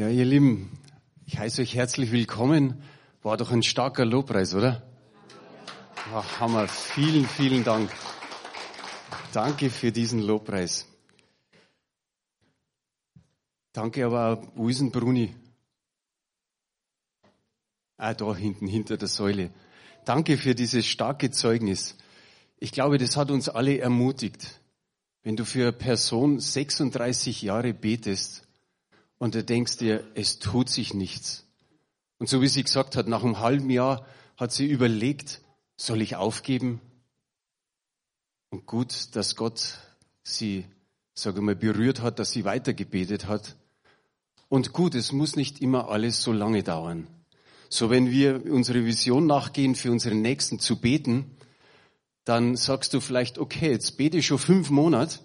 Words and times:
Ja, 0.00 0.08
ihr 0.08 0.24
Lieben, 0.24 0.78
ich 1.26 1.38
heiße 1.38 1.60
euch 1.60 1.74
herzlich 1.74 2.10
willkommen. 2.10 2.82
War 3.22 3.36
doch 3.36 3.52
ein 3.52 3.62
starker 3.62 4.06
Lobpreis, 4.06 4.54
oder? 4.54 4.82
Ach, 6.14 6.40
Hammer. 6.40 6.68
Vielen, 6.68 7.26
vielen 7.26 7.64
Dank. 7.64 7.90
Danke 9.34 9.68
für 9.68 9.92
diesen 9.92 10.22
Lobpreis. 10.22 10.86
Danke 13.74 14.06
aber 14.06 14.38
auch, 14.38 14.52
wo 14.54 14.70
ist 14.70 14.80
denn 14.80 14.90
Bruni? 14.90 15.36
Ah, 17.98 18.14
da 18.14 18.34
hinten, 18.34 18.68
hinter 18.68 18.96
der 18.96 19.08
Säule. 19.08 19.50
Danke 20.06 20.38
für 20.38 20.54
dieses 20.54 20.86
starke 20.86 21.30
Zeugnis. 21.30 21.98
Ich 22.56 22.72
glaube, 22.72 22.96
das 22.96 23.18
hat 23.18 23.30
uns 23.30 23.50
alle 23.50 23.76
ermutigt. 23.76 24.62
Wenn 25.24 25.36
du 25.36 25.44
für 25.44 25.60
eine 25.60 25.72
Person 25.72 26.40
36 26.40 27.42
Jahre 27.42 27.74
betest 27.74 28.46
und 29.20 29.34
du 29.34 29.44
denkst 29.44 29.76
dir, 29.76 30.02
es 30.14 30.38
tut 30.38 30.70
sich 30.70 30.94
nichts. 30.94 31.46
Und 32.18 32.28
so 32.28 32.40
wie 32.40 32.48
sie 32.48 32.64
gesagt 32.64 32.96
hat, 32.96 33.06
nach 33.06 33.22
einem 33.22 33.38
halben 33.38 33.68
Jahr 33.68 34.06
hat 34.36 34.50
sie 34.50 34.66
überlegt, 34.66 35.42
soll 35.76 36.00
ich 36.00 36.16
aufgeben? 36.16 36.80
Und 38.48 38.64
gut, 38.64 39.14
dass 39.14 39.36
Gott 39.36 39.78
sie, 40.22 40.64
sage 41.14 41.42
mal, 41.42 41.54
berührt 41.54 42.00
hat, 42.00 42.18
dass 42.18 42.32
sie 42.32 42.46
weitergebetet 42.46 43.26
hat. 43.26 43.56
Und 44.48 44.72
gut, 44.72 44.94
es 44.94 45.12
muss 45.12 45.36
nicht 45.36 45.60
immer 45.60 45.90
alles 45.90 46.22
so 46.22 46.32
lange 46.32 46.62
dauern. 46.62 47.06
So 47.68 47.90
wenn 47.90 48.10
wir 48.10 48.50
unsere 48.50 48.86
Vision 48.86 49.26
nachgehen, 49.26 49.74
für 49.74 49.92
unseren 49.92 50.22
Nächsten 50.22 50.60
zu 50.60 50.80
beten, 50.80 51.36
dann 52.24 52.56
sagst 52.56 52.94
du 52.94 53.00
vielleicht, 53.00 53.38
okay, 53.38 53.70
jetzt 53.70 53.98
bete 53.98 54.16
ich 54.16 54.26
schon 54.26 54.38
fünf 54.38 54.70
Monate, 54.70 55.18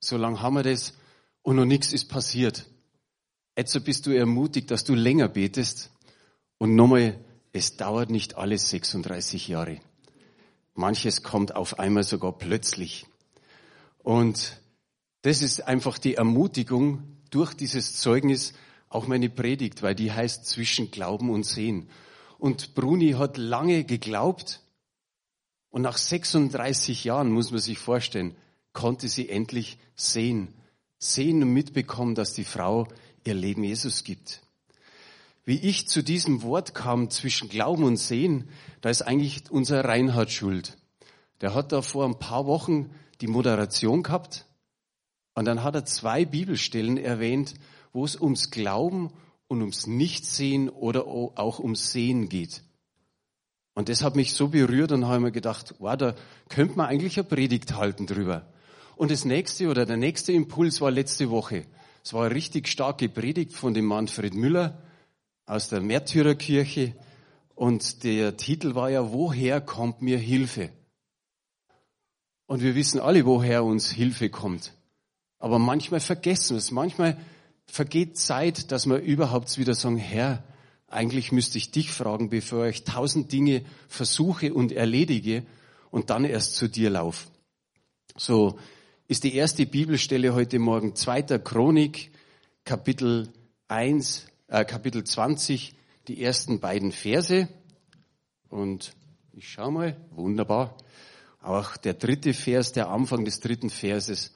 so 0.00 0.16
lange 0.16 0.40
haben 0.40 0.54
wir 0.54 0.62
das 0.62 0.94
und 1.42 1.56
noch 1.56 1.66
nichts 1.66 1.92
ist 1.92 2.06
passiert. 2.06 2.66
Jetzt 3.56 3.84
bist 3.84 4.06
du 4.06 4.10
ermutigt, 4.10 4.70
dass 4.70 4.84
du 4.84 4.94
länger 4.94 5.28
betest. 5.28 5.90
Und 6.58 6.74
nochmal, 6.74 7.18
es 7.52 7.76
dauert 7.76 8.10
nicht 8.10 8.36
alles 8.36 8.68
36 8.70 9.48
Jahre. 9.48 9.80
Manches 10.74 11.22
kommt 11.22 11.54
auf 11.54 11.78
einmal 11.78 12.02
sogar 12.02 12.36
plötzlich. 12.36 13.06
Und 13.98 14.60
das 15.22 15.40
ist 15.40 15.66
einfach 15.66 15.98
die 15.98 16.14
Ermutigung 16.14 17.02
durch 17.30 17.54
dieses 17.54 17.96
Zeugnis, 17.96 18.54
auch 18.88 19.06
meine 19.06 19.30
Predigt, 19.30 19.82
weil 19.82 19.94
die 19.94 20.12
heißt 20.12 20.46
zwischen 20.46 20.90
Glauben 20.90 21.30
und 21.30 21.44
Sehen. 21.44 21.88
Und 22.38 22.74
Bruni 22.74 23.12
hat 23.12 23.36
lange 23.38 23.84
geglaubt 23.84 24.60
und 25.70 25.82
nach 25.82 25.96
36 25.96 27.02
Jahren, 27.04 27.32
muss 27.32 27.50
man 27.50 27.60
sich 27.60 27.78
vorstellen, 27.78 28.36
konnte 28.72 29.08
sie 29.08 29.28
endlich 29.28 29.78
sehen. 29.96 30.54
Sehen 30.98 31.42
und 31.42 31.52
mitbekommen, 31.52 32.14
dass 32.14 32.34
die 32.34 32.44
Frau 32.44 32.86
ihr 33.24 33.34
Leben 33.34 33.64
Jesus 33.64 34.04
gibt. 34.04 34.42
Wie 35.44 35.58
ich 35.58 35.88
zu 35.88 36.02
diesem 36.02 36.42
Wort 36.42 36.74
kam 36.74 37.10
zwischen 37.10 37.48
Glauben 37.48 37.84
und 37.84 37.98
Sehen, 37.98 38.48
da 38.80 38.88
ist 38.88 39.02
eigentlich 39.02 39.50
unser 39.50 39.84
Reinhard 39.84 40.30
schuld. 40.30 40.76
Der 41.40 41.54
hat 41.54 41.72
da 41.72 41.82
vor 41.82 42.06
ein 42.06 42.18
paar 42.18 42.46
Wochen 42.46 42.90
die 43.20 43.26
Moderation 43.26 44.02
gehabt 44.02 44.46
und 45.34 45.44
dann 45.44 45.62
hat 45.62 45.74
er 45.74 45.84
zwei 45.84 46.24
Bibelstellen 46.24 46.96
erwähnt, 46.96 47.54
wo 47.92 48.04
es 48.04 48.18
ums 48.18 48.50
Glauben 48.50 49.10
und 49.48 49.60
ums 49.60 49.86
Nichtsehen 49.86 50.68
oder 50.68 51.06
auch 51.06 51.58
ums 51.58 51.92
Sehen 51.92 52.28
geht. 52.28 52.62
Und 53.74 53.88
das 53.88 54.02
hat 54.02 54.16
mich 54.16 54.32
so 54.32 54.48
berührt 54.48 54.92
und 54.92 55.06
habe 55.06 55.20
mir 55.20 55.32
gedacht, 55.32 55.74
wow, 55.80 55.96
da 55.96 56.14
könnte 56.48 56.76
man 56.76 56.86
eigentlich 56.86 57.18
eine 57.18 57.28
Predigt 57.28 57.74
halten 57.74 58.06
drüber. 58.06 58.46
Und 58.96 59.10
das 59.10 59.24
nächste 59.24 59.68
oder 59.68 59.84
der 59.84 59.96
nächste 59.96 60.32
Impuls 60.32 60.80
war 60.80 60.92
letzte 60.92 61.28
Woche. 61.30 61.66
Es 62.04 62.12
war 62.12 62.26
eine 62.26 62.34
richtig 62.34 62.68
starke 62.68 63.08
Predigt 63.08 63.54
von 63.54 63.72
dem 63.72 63.86
Manfred 63.86 64.34
Müller 64.34 64.76
aus 65.46 65.70
der 65.70 65.80
Märtyrerkirche 65.80 66.94
und 67.54 68.04
der 68.04 68.36
Titel 68.36 68.74
war 68.74 68.90
ja, 68.90 69.10
woher 69.10 69.62
kommt 69.62 70.02
mir 70.02 70.18
Hilfe? 70.18 70.68
Und 72.44 72.60
wir 72.60 72.74
wissen 72.74 73.00
alle, 73.00 73.24
woher 73.24 73.64
uns 73.64 73.90
Hilfe 73.90 74.28
kommt. 74.28 74.74
Aber 75.38 75.58
manchmal 75.58 76.00
vergessen 76.00 76.56
wir 76.56 76.58
es. 76.58 76.70
Manchmal 76.70 77.16
vergeht 77.64 78.18
Zeit, 78.18 78.70
dass 78.70 78.86
wir 78.86 78.98
überhaupt 78.98 79.56
wieder 79.56 79.74
sagen, 79.74 79.96
Herr, 79.96 80.44
eigentlich 80.88 81.32
müsste 81.32 81.56
ich 81.56 81.70
dich 81.70 81.90
fragen, 81.90 82.28
bevor 82.28 82.66
ich 82.66 82.84
tausend 82.84 83.32
Dinge 83.32 83.64
versuche 83.88 84.52
und 84.52 84.72
erledige 84.72 85.46
und 85.90 86.10
dann 86.10 86.26
erst 86.26 86.56
zu 86.56 86.68
dir 86.68 86.90
laufe. 86.90 87.28
So, 88.14 88.58
ist 89.06 89.24
die 89.24 89.34
erste 89.34 89.66
Bibelstelle 89.66 90.32
heute 90.32 90.58
Morgen 90.58 90.94
2. 90.94 91.38
Chronik, 91.38 92.10
Kapitel 92.64 93.28
1, 93.68 94.26
äh, 94.48 94.64
Kapitel 94.64 95.04
20, 95.04 95.74
die 96.08 96.22
ersten 96.22 96.58
beiden 96.58 96.90
Verse. 96.90 97.48
Und 98.48 98.94
ich 99.32 99.46
schau 99.46 99.70
mal, 99.70 99.96
wunderbar. 100.10 100.78
Auch 101.42 101.76
der 101.76 101.92
dritte 101.92 102.32
Vers, 102.32 102.72
der 102.72 102.88
Anfang 102.88 103.26
des 103.26 103.40
dritten 103.40 103.68
Verses. 103.68 104.32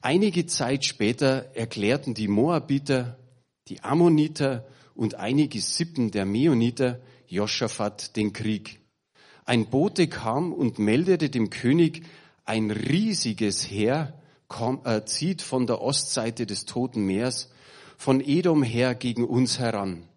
Einige 0.00 0.46
Zeit 0.46 0.84
später 0.84 1.50
erklärten 1.56 2.14
die 2.14 2.28
Moabiter, 2.28 3.18
die 3.66 3.82
Ammoniter 3.82 4.64
und 4.94 5.16
einige 5.16 5.60
Sippen 5.60 6.12
der 6.12 6.24
Meoniter 6.24 7.00
Joschafat 7.26 8.14
den 8.14 8.32
Krieg. 8.32 8.78
Ein 9.44 9.70
Bote 9.70 10.06
kam 10.06 10.52
und 10.52 10.78
meldete 10.78 11.30
dem 11.30 11.50
König, 11.50 12.04
ein 12.44 12.70
riesiges 12.70 13.70
Heer 13.70 14.20
kommt, 14.48 14.86
äh, 14.86 15.04
zieht 15.04 15.42
von 15.42 15.66
der 15.66 15.80
Ostseite 15.80 16.46
des 16.46 16.66
Toten 16.66 17.04
Meers, 17.06 17.50
von 17.96 18.20
Edom 18.20 18.62
her 18.62 18.94
gegen 18.94 19.24
uns 19.24 19.58
heran. 19.58 20.08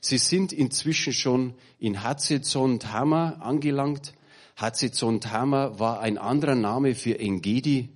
Sie 0.00 0.18
sind 0.18 0.52
inzwischen 0.52 1.12
schon 1.12 1.54
in 1.78 2.02
Hatzezon 2.02 2.78
Tama 2.78 3.38
angelangt. 3.40 4.14
Hatzezon 4.56 5.20
Tama 5.20 5.78
war 5.78 6.00
ein 6.00 6.18
anderer 6.18 6.54
Name 6.54 6.94
für 6.94 7.18
Engedi. 7.18 7.88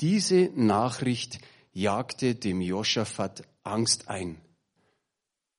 Diese 0.00 0.50
Nachricht 0.54 1.38
jagte 1.72 2.34
dem 2.34 2.60
Joschafat 2.60 3.44
Angst 3.62 4.08
ein. 4.08 4.38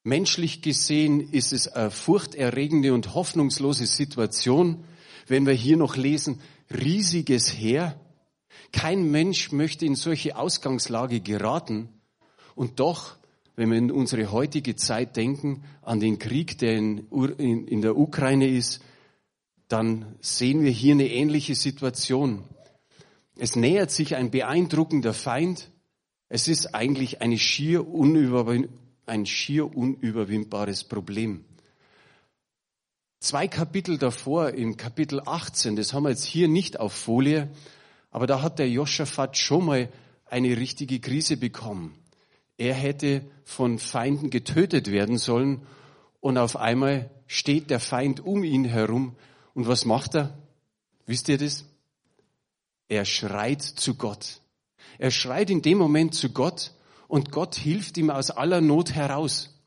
Menschlich 0.03 0.62
gesehen 0.62 1.22
ist 1.31 1.53
es 1.53 1.69
eine 1.69 1.90
furchterregende 1.90 2.94
und 2.94 3.13
hoffnungslose 3.13 3.85
Situation, 3.85 4.84
wenn 5.28 5.45
wir 5.45 5.53
hier 5.53 5.78
noch 5.78 5.95
lesen, 5.95 6.39
riesiges 6.72 7.53
Heer. 7.53 8.00
Kein 8.72 9.11
Mensch 9.11 9.51
möchte 9.51 9.85
in 9.85 9.95
solche 9.95 10.35
Ausgangslage 10.35 11.19
geraten. 11.19 11.89
Und 12.56 12.79
doch, 12.79 13.16
wenn 13.56 13.69
wir 13.69 13.78
in 13.78 13.91
unsere 13.91 14.31
heutige 14.31 14.75
Zeit 14.75 15.16
denken, 15.16 15.63
an 15.81 16.00
den 16.00 16.19
Krieg, 16.19 16.57
der 16.57 16.78
in, 16.78 17.07
in 17.67 17.81
der 17.81 17.97
Ukraine 17.97 18.47
ist, 18.47 18.81
dann 19.67 20.16
sehen 20.22 20.63
wir 20.63 20.72
hier 20.72 20.94
eine 20.94 21.09
ähnliche 21.09 21.56
Situation. 21.56 22.44
Es 23.38 23.56
nähert 23.56 23.91
sich 23.91 24.16
ein 24.16 24.29
beeindruckender 24.29 25.13
Feind. 25.13 25.72
Es 26.29 26.47
ist 26.47 26.75
eigentlich 26.75 27.22
eine 27.22 27.38
schier 27.38 27.88
ein 29.06 29.25
schier 29.25 29.75
unüberwindbares 29.75 30.83
Problem. 30.83 31.44
Zwei 33.23 33.47
Kapitel 33.47 33.97
davor, 33.97 34.50
im 34.50 34.75
Kapitel 34.75 35.22
18, 35.25 35.78
das 35.78 35.94
haben 35.94 36.03
wir 36.03 36.09
jetzt 36.09 36.25
hier 36.25 36.50
nicht 36.50 36.78
auf 36.81 36.91
Folie, 36.91 37.50
aber 38.11 38.28
da 38.28 38.41
hat 38.41 38.59
der 38.59 38.69
Joschafat 38.69 39.38
schon 39.38 39.63
mal 39.63 39.89
eine 40.25 40.57
richtige 40.57 41.00
Krise 41.00 41.38
bekommen. 41.38 41.97
Er 42.57 42.73
hätte 42.73 43.23
von 43.45 43.79
Feinden 43.79 44.29
getötet 44.29 44.91
werden 44.91 45.17
sollen 45.17 45.66
und 46.19 46.38
auf 46.38 46.57
einmal 46.57 47.12
steht 47.25 47.69
der 47.69 47.79
Feind 47.79 48.19
um 48.19 48.44
ihn 48.44 48.66
herum. 48.66 49.16
Und 49.53 49.67
was 49.67 49.85
macht 49.85 50.16
er? 50.16 50.38
Wisst 51.06 51.30
ihr 51.30 51.38
das? 51.38 51.63
Er 52.89 53.06
schreit 53.06 53.62
zu 53.62 53.95
Gott. 53.95 54.42
Er 54.98 55.12
schreit 55.12 55.50
in 55.50 55.62
dem 55.62 55.77
Moment 55.77 56.13
zu 56.13 56.33
Gott 56.33 56.74
und 57.07 57.31
Gott 57.31 57.56
hilft 57.56 57.98
ihm 57.98 58.09
aus 58.09 58.31
aller 58.31 58.59
Not 58.59 58.92
heraus. 58.92 59.63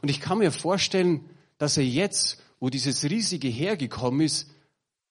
Und 0.00 0.08
ich 0.08 0.22
kann 0.22 0.38
mir 0.38 0.50
vorstellen, 0.50 1.28
dass 1.58 1.76
er 1.76 1.84
jetzt, 1.84 2.42
wo 2.60 2.68
dieses 2.68 3.04
riesige 3.04 3.48
Heer 3.48 3.76
gekommen 3.76 4.20
ist, 4.20 4.50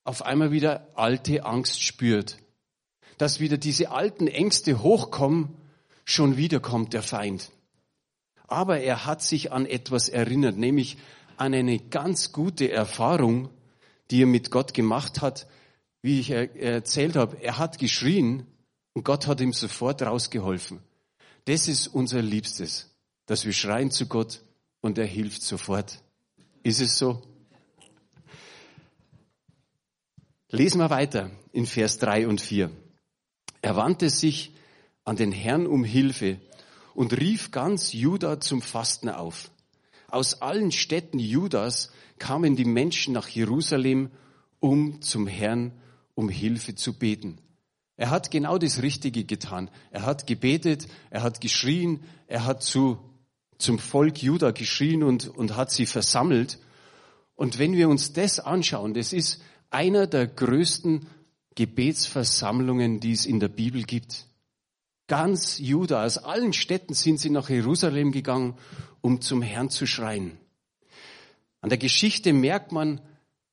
auf 0.04 0.22
einmal 0.22 0.52
wieder 0.52 0.88
alte 0.96 1.46
Angst 1.46 1.84
spürt. 1.84 2.38
Dass 3.18 3.40
wieder 3.40 3.58
diese 3.58 3.92
alten 3.92 4.28
Ängste 4.28 4.82
hochkommen, 4.82 5.58
schon 6.06 6.38
wieder 6.38 6.60
kommt 6.60 6.94
der 6.94 7.04
Feind. 7.04 7.52
Aber 8.48 8.80
er 8.80 9.06
hat 9.06 9.22
sich 9.22 9.52
an 9.52 9.66
etwas 9.66 10.10
erinnert, 10.10 10.58
nämlich 10.58 10.98
an 11.38 11.54
eine 11.54 11.80
ganz 11.80 12.32
gute 12.32 12.72
Erfahrung, 12.72 13.50
die 14.10 14.24
er 14.24 14.28
mit 14.28 14.52
Gott 14.52 14.74
gemacht 14.74 15.22
hat. 15.22 15.48
Wie 16.02 16.20
ich 16.20 16.32
erzählt 16.32 17.16
habe, 17.16 17.42
er 17.42 17.58
hat 17.58 17.78
geschrien 17.78 18.46
und 18.94 19.04
Gott 19.04 19.28
hat 19.28 19.42
ihm 19.42 19.54
sofort 19.54 20.02
rausgeholfen. 20.02 20.80
Das 21.46 21.68
ist 21.68 21.88
unser 21.88 22.22
Liebstes, 22.22 22.90
dass 23.26 23.46
wir 23.46 23.54
schreien 23.54 23.92
zu 23.92 24.08
Gott 24.08 24.42
und 24.82 24.98
er 24.98 25.06
hilft 25.06 25.42
sofort. 25.42 26.02
Ist 26.64 26.82
es 26.82 26.98
so? 26.98 27.22
Lesen 30.52 30.80
wir 30.80 30.90
weiter 30.90 31.30
in 31.52 31.68
Vers 31.68 32.00
3 32.00 32.28
und 32.28 32.42
4. 32.42 32.72
Er 33.62 33.76
wandte 33.76 34.10
sich 34.10 34.56
an 35.04 35.16
den 35.16 35.32
Herrn 35.32 35.68
um 35.68 35.84
Hilfe 35.84 36.40
und 36.96 37.16
rief 37.20 37.52
ganz 37.52 37.94
Juda 37.94 38.40
zum 38.40 38.64
Fasten 38.64 39.10
auf. 39.10 39.52
Aus 40.08 40.42
allen 40.42 40.72
Städten 40.72 41.20
Judas 41.20 41.92
kamen 42.18 42.56
die 42.56 42.66
Menschen 42.66 43.14
nach 43.14 43.28
Jerusalem, 43.28 44.10
um 44.60 45.04
zum 45.04 45.28
Herrn 45.28 45.72
um 46.16 46.30
Hilfe 46.30 46.74
zu 46.74 46.98
beten. 46.98 47.38
Er 47.96 48.10
hat 48.10 48.32
genau 48.32 48.58
das 48.58 48.82
Richtige 48.82 49.26
getan. 49.26 49.70
Er 49.92 50.04
hat 50.04 50.26
gebetet, 50.26 50.88
er 51.12 51.22
hat 51.22 51.42
geschrien, 51.42 52.02
er 52.26 52.46
hat 52.46 52.64
zu, 52.64 52.98
zum 53.60 53.78
Volk 53.78 54.24
Juda 54.24 54.50
geschrien 54.50 55.04
und, 55.04 55.28
und 55.28 55.56
hat 55.56 55.70
sie 55.70 55.86
versammelt. 55.86 56.58
Und 57.36 57.60
wenn 57.60 57.74
wir 57.74 57.88
uns 57.88 58.14
das 58.14 58.40
anschauen, 58.40 58.96
das 58.96 59.14
ist 59.14 59.44
einer 59.70 60.08
der 60.08 60.28
größten 60.28 61.08
Gebetsversammlungen, 61.56 63.00
die 63.00 63.12
es 63.12 63.26
in 63.26 63.40
der 63.40 63.50
Bibel 63.50 63.84
gibt. 63.84 64.26
Ganz 65.08 65.58
Juda, 65.60 66.06
aus 66.06 66.18
allen 66.18 66.54
Städten 66.54 66.94
sind 66.94 67.20
sie 67.20 67.30
nach 67.30 67.50
Jerusalem 67.50 68.12
gegangen, 68.12 68.56
um 69.02 69.22
zum 69.22 69.42
Herrn 69.42 69.70
zu 69.70 69.86
schreien. 69.86 70.38
An 71.62 71.70
der 71.70 71.78
Geschichte 71.78 72.32
merkt 72.32 72.72
man, 72.72 73.02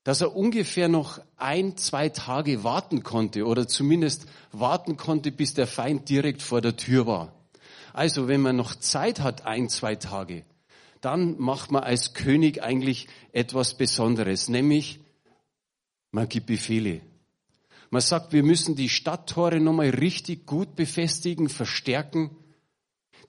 dass 0.05 0.21
er 0.21 0.37
ungefähr 0.37 0.89
noch 0.89 1.21
ein, 1.37 1.77
zwei 1.77 2.11
Tage 2.11 2.63
warten 2.63 3.03
konnte 3.03 3.45
oder 3.45 3.67
zumindest 3.67 4.27
warten 4.53 4.97
konnte, 4.97 5.33
bis 5.33 5.55
der 5.55 5.67
Feind 5.67 6.09
direkt 6.09 6.43
vor 6.43 6.61
der 6.61 6.77
Tür 6.77 7.07
war. 7.07 7.33
Also 7.93 8.29
wenn 8.29 8.41
man 8.41 8.55
noch 8.55 8.77
Zeit 8.77 9.21
hat, 9.21 9.47
ein, 9.47 9.69
zwei 9.69 9.97
Tage, 9.97 10.45
dann 11.01 11.37
macht 11.39 11.73
man 11.73 11.83
als 11.83 12.15
König 12.15 12.63
eigentlich 12.63 13.09
etwas 13.33 13.75
Besonderes, 13.75 14.49
nämlich 14.49 15.01
man 16.11 16.29
gibt 16.29 16.47
Befehle. 16.47 17.01
Man 17.91 18.03
sagt, 18.03 18.33
wir 18.33 18.43
müssen 18.43 18.75
die 18.75 18.89
Stadttore 18.89 19.61
nochmal 19.61 19.91
richtig 19.91 20.47
gut 20.47 20.75
befestigen, 20.77 21.49
verstärken. 21.49 22.31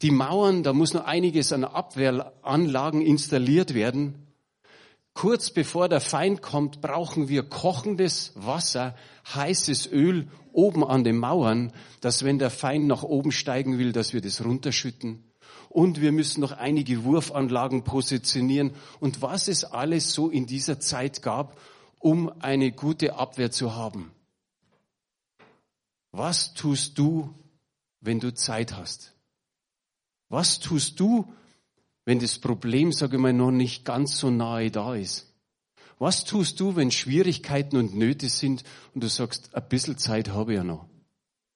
Die 0.02 0.12
Mauern, 0.12 0.64
da 0.64 0.74
muss 0.74 0.94
noch 0.94 1.06
einiges 1.06 1.54
an 1.54 1.64
Abwehranlagen 1.64 3.02
installiert 3.02 3.74
werden. 3.74 4.28
Kurz 5.14 5.50
bevor 5.50 5.90
der 5.90 6.02
Feind 6.02 6.44
kommt, 6.44 6.82
brauchen 6.82 7.28
wir 7.28 7.42
kochendes 7.42 8.34
Wasser, 8.36 8.96
heißes 9.34 9.92
Öl 9.92 10.28
oben 10.54 10.84
an 10.84 11.04
den 11.04 11.18
Mauern, 11.18 11.72
dass 12.02 12.24
wenn 12.24 12.38
der 12.38 12.52
Feind 12.52 12.86
nach 12.86 13.04
oben 13.04 13.32
steigen 13.32 13.80
will, 13.80 13.92
dass 13.92 14.14
wir 14.14 14.22
das 14.22 14.46
runterschütten. 14.46 15.24
Und 15.70 16.02
wir 16.02 16.12
müssen 16.12 16.42
noch 16.42 16.52
einige 16.52 17.04
Wurfanlagen 17.04 17.84
positionieren 17.84 18.72
und 19.00 19.22
was 19.22 19.48
es 19.48 19.64
alles 19.64 20.14
so 20.14 20.30
in 20.30 20.46
dieser 20.46 20.80
Zeit 20.80 21.22
gab, 21.22 21.58
um 22.00 22.32
eine 22.42 22.72
gute 22.72 23.16
Abwehr 23.16 23.52
zu 23.52 23.76
haben. 23.76 24.12
Was 26.12 26.54
tust 26.54 26.98
du, 26.98 27.34
wenn 28.02 28.20
du 28.20 28.34
Zeit 28.34 28.76
hast? 28.76 29.14
Was 30.30 30.60
tust 30.60 31.00
du, 31.00 31.32
wenn 32.06 32.20
das 32.20 32.40
Problem, 32.40 32.92
sage 32.92 33.18
ich 33.18 33.22
mal, 33.22 33.34
noch 33.34 33.52
nicht 33.52 33.86
ganz 33.86 34.18
so 34.18 34.30
nahe 34.30 34.72
da 34.72 34.96
ist? 34.96 35.34
Was 36.00 36.26
tust 36.26 36.60
du, 36.60 36.76
wenn 36.76 36.92
Schwierigkeiten 36.92 37.78
und 37.78 37.96
Nöte 37.96 38.30
sind 38.30 38.64
und 38.94 39.04
du 39.04 39.10
sagst, 39.10 39.56
ein 39.56 39.68
bisschen 39.68 39.98
Zeit 39.98 40.30
habe 40.30 40.54
ich 40.54 40.58
ja 40.58 40.64
noch? 40.64 40.86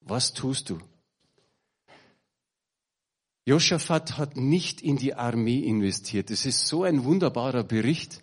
Was 0.00 0.32
tust 0.32 0.70
du? 0.70 0.80
Josaphat 3.44 4.18
hat 4.18 4.36
nicht 4.36 4.80
in 4.80 4.96
die 4.96 5.14
Armee 5.14 5.60
investiert. 5.60 6.30
Das 6.30 6.46
ist 6.46 6.66
so 6.66 6.84
ein 6.84 7.04
wunderbarer 7.04 7.64
Bericht. 7.64 8.22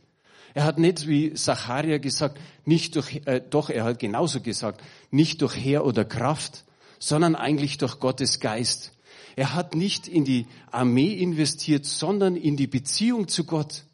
Er 0.60 0.66
hat 0.66 0.78
nicht 0.78 1.08
wie 1.08 1.34
Zacharia 1.36 2.00
gesagt, 2.00 2.38
nicht 2.66 2.98
durch, 2.98 3.22
äh, 3.24 3.40
doch, 3.40 3.70
er 3.70 3.86
hat 3.86 3.98
genauso 3.98 4.42
gesagt, 4.42 4.82
nicht 5.10 5.42
durch 5.42 5.56
Heer 5.56 5.86
oder 5.86 6.04
Kraft, 6.04 6.66
sondern 7.00 7.38
eigentlich 7.38 7.78
durch 7.78 8.02
Gottes 8.02 8.42
Geist. 8.42 8.92
Er 9.38 9.54
hat 9.54 9.74
nicht 9.74 10.10
in 10.10 10.26
die 10.26 10.48
Armee 10.70 11.14
investiert, 11.14 11.86
sondern 11.86 12.36
in 12.36 12.58
die 12.58 12.68
Beziehung 12.68 13.30
zu 13.30 13.46
Gott. 13.46 13.86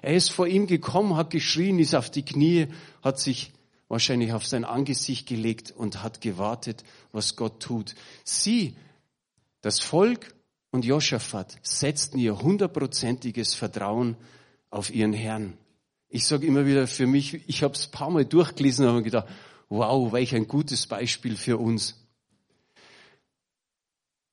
Er 0.00 0.14
ist 0.14 0.28
vor 0.28 0.46
ihm 0.46 0.68
gekommen, 0.68 1.16
hat 1.16 1.30
geschrien, 1.30 1.80
ist 1.80 1.96
auf 1.96 2.08
die 2.08 2.24
Knie, 2.24 2.68
hat 3.02 3.18
sich 3.18 3.50
wahrscheinlich 3.88 4.32
auf 4.32 4.46
sein 4.46 4.64
Angesicht 4.64 5.26
gelegt 5.26 5.72
und 5.72 6.04
hat 6.04 6.20
gewartet, 6.20 6.84
was 7.10 7.34
Gott 7.34 7.58
tut. 7.58 7.96
Sie, 8.22 8.76
das 9.60 9.80
Volk 9.80 10.36
und 10.70 10.84
Josaphat 10.84 11.58
setzten 11.64 12.20
ihr 12.20 12.40
hundertprozentiges 12.40 13.54
Vertrauen 13.54 14.16
auf 14.70 14.94
ihren 14.94 15.14
Herrn. 15.14 15.58
Ich 16.14 16.26
sage 16.26 16.46
immer 16.46 16.66
wieder 16.66 16.86
für 16.86 17.06
mich, 17.06 17.48
ich 17.48 17.62
habe 17.62 17.72
es 17.72 17.86
paar 17.86 18.10
Mal 18.10 18.26
durchgelesen 18.26 18.84
und 18.84 18.92
habe 18.92 19.02
gedacht, 19.02 19.28
wow, 19.70 20.12
welch 20.12 20.34
ein 20.34 20.46
gutes 20.46 20.86
Beispiel 20.86 21.36
für 21.36 21.56
uns. 21.56 22.06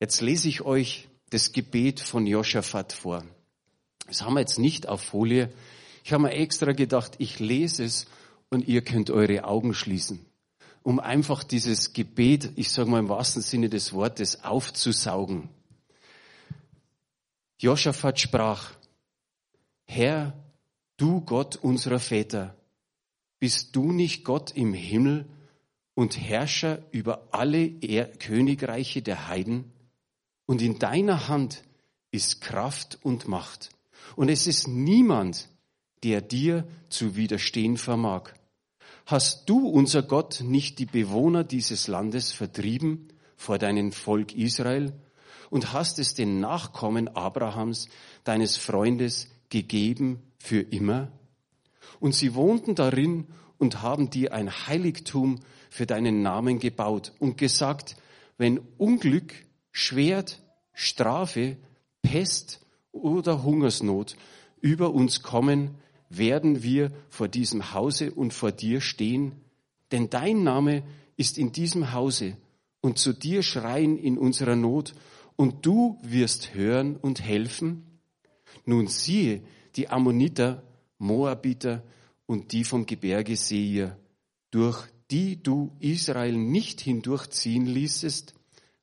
Jetzt 0.02 0.20
lese 0.20 0.50
ich 0.50 0.60
euch 0.62 1.08
das 1.30 1.54
Gebet 1.54 2.02
von 2.02 2.28
Joschafat 2.28 2.92
vor. 2.92 3.24
Das 4.08 4.24
haben 4.24 4.34
wir 4.34 4.42
jetzt 4.42 4.60
nicht 4.60 4.90
auf 4.90 5.02
Folie. 5.02 5.54
Ich 6.04 6.12
habe 6.12 6.24
mir 6.24 6.34
extra 6.34 6.74
gedacht, 6.74 7.14
ich 7.18 7.40
lese 7.40 7.86
es 7.86 8.08
und 8.50 8.68
ihr 8.68 8.82
könnt 8.82 9.10
eure 9.10 9.46
Augen 9.46 9.74
schließen, 9.74 10.26
um 10.84 11.00
einfach 11.00 11.46
dieses 11.46 11.94
Gebet, 11.94 12.52
ich 12.58 12.72
sage 12.72 12.90
mal 12.90 13.00
im 13.00 13.08
wahrsten 13.08 13.42
Sinne 13.42 13.70
des 13.70 13.94
Wortes, 13.94 14.44
aufzusaugen. 14.44 15.48
Joschafat 17.58 18.20
sprach, 18.20 18.74
Herr, 19.86 20.34
du 21.02 21.22
Gott 21.22 21.56
unserer 21.56 22.00
Väter, 22.00 22.56
bist 23.40 23.76
du 23.76 23.92
nicht 23.92 24.24
Gott 24.26 24.52
im 24.56 24.74
Himmel 24.74 25.26
und 25.96 26.20
Herrscher 26.20 26.84
über 26.92 27.28
alle 27.32 27.70
Königreiche 28.20 29.02
der 29.02 29.28
Heiden? 29.28 29.72
Und 30.46 30.62
in 30.62 30.78
deiner 30.80 31.28
Hand 31.28 31.64
ist 32.12 32.42
Kraft 32.42 33.00
und 33.02 33.28
Macht. 33.28 33.70
Und 34.16 34.30
es 34.30 34.48
ist 34.48 34.68
niemand, 34.68 35.50
der 36.04 36.22
dir 36.22 36.68
zu 36.90 37.16
widerstehen 37.16 37.78
vermag. 37.78 38.34
Hast 39.06 39.50
du, 39.50 39.68
unser 39.68 40.04
Gott, 40.04 40.42
nicht 40.42 40.80
die 40.80 40.86
Bewohner 40.86 41.44
dieses 41.44 41.88
Landes 41.88 42.32
vertrieben 42.32 43.08
vor 43.36 43.58
deinem 43.58 43.92
Volk 43.92 44.34
Israel 44.36 44.94
und 45.50 45.74
hast 45.74 46.00
es 46.00 46.14
den 46.14 46.40
Nachkommen 46.40 47.08
Abrahams, 47.10 47.90
deines 48.24 48.58
Freundes, 48.58 49.28
gegeben 49.50 50.20
für 50.38 50.62
immer? 50.62 51.12
Und 52.00 52.16
sie 52.16 52.34
wohnten 52.36 52.76
darin 52.76 53.28
und 53.58 53.82
haben 53.82 54.10
dir 54.10 54.34
ein 54.34 54.50
Heiligtum 54.68 55.40
für 55.70 55.86
deinen 55.86 56.22
Namen 56.22 56.60
gebaut 56.60 57.14
und 57.20 57.38
gesagt, 57.38 57.98
wenn 58.38 58.60
Unglück 58.78 59.34
Schwert, 59.72 60.42
Strafe, 60.74 61.58
Pest 62.02 62.66
oder 62.92 63.44
Hungersnot 63.44 64.16
über 64.62 64.94
uns 64.94 65.22
kommen, 65.22 65.76
werden 66.10 66.64
wir 66.64 66.92
vor 67.10 67.28
diesem 67.28 67.74
Hause 67.74 68.12
und 68.12 68.34
vor 68.34 68.52
dir 68.52 68.82
stehen, 68.82 69.34
denn 69.92 70.10
dein 70.10 70.44
Name 70.44 70.84
ist 71.18 71.38
in 71.38 71.52
diesem 71.52 71.94
Hause 71.94 72.38
und 72.82 72.98
zu 72.98 73.14
dir 73.14 73.44
schreien 73.44 73.98
in 73.98 74.18
unserer 74.18 74.56
Not 74.56 74.96
und 75.36 75.66
du 75.66 76.00
wirst 76.02 76.54
hören 76.54 76.96
und 76.96 77.22
helfen? 77.22 77.86
Nun 78.70 78.86
siehe, 78.86 79.42
die 79.76 79.90
Ammoniter, 79.90 80.62
Moabiter 81.00 81.82
und 82.28 82.52
die 82.52 82.64
vom 82.64 82.86
Gebirge 82.86 83.36
Seir, 83.36 83.98
durch 84.52 84.86
die 85.10 85.42
du 85.42 85.76
Israel 85.80 86.38
nicht 86.38 86.80
hindurchziehen 86.80 87.66
ließest, 87.66 88.36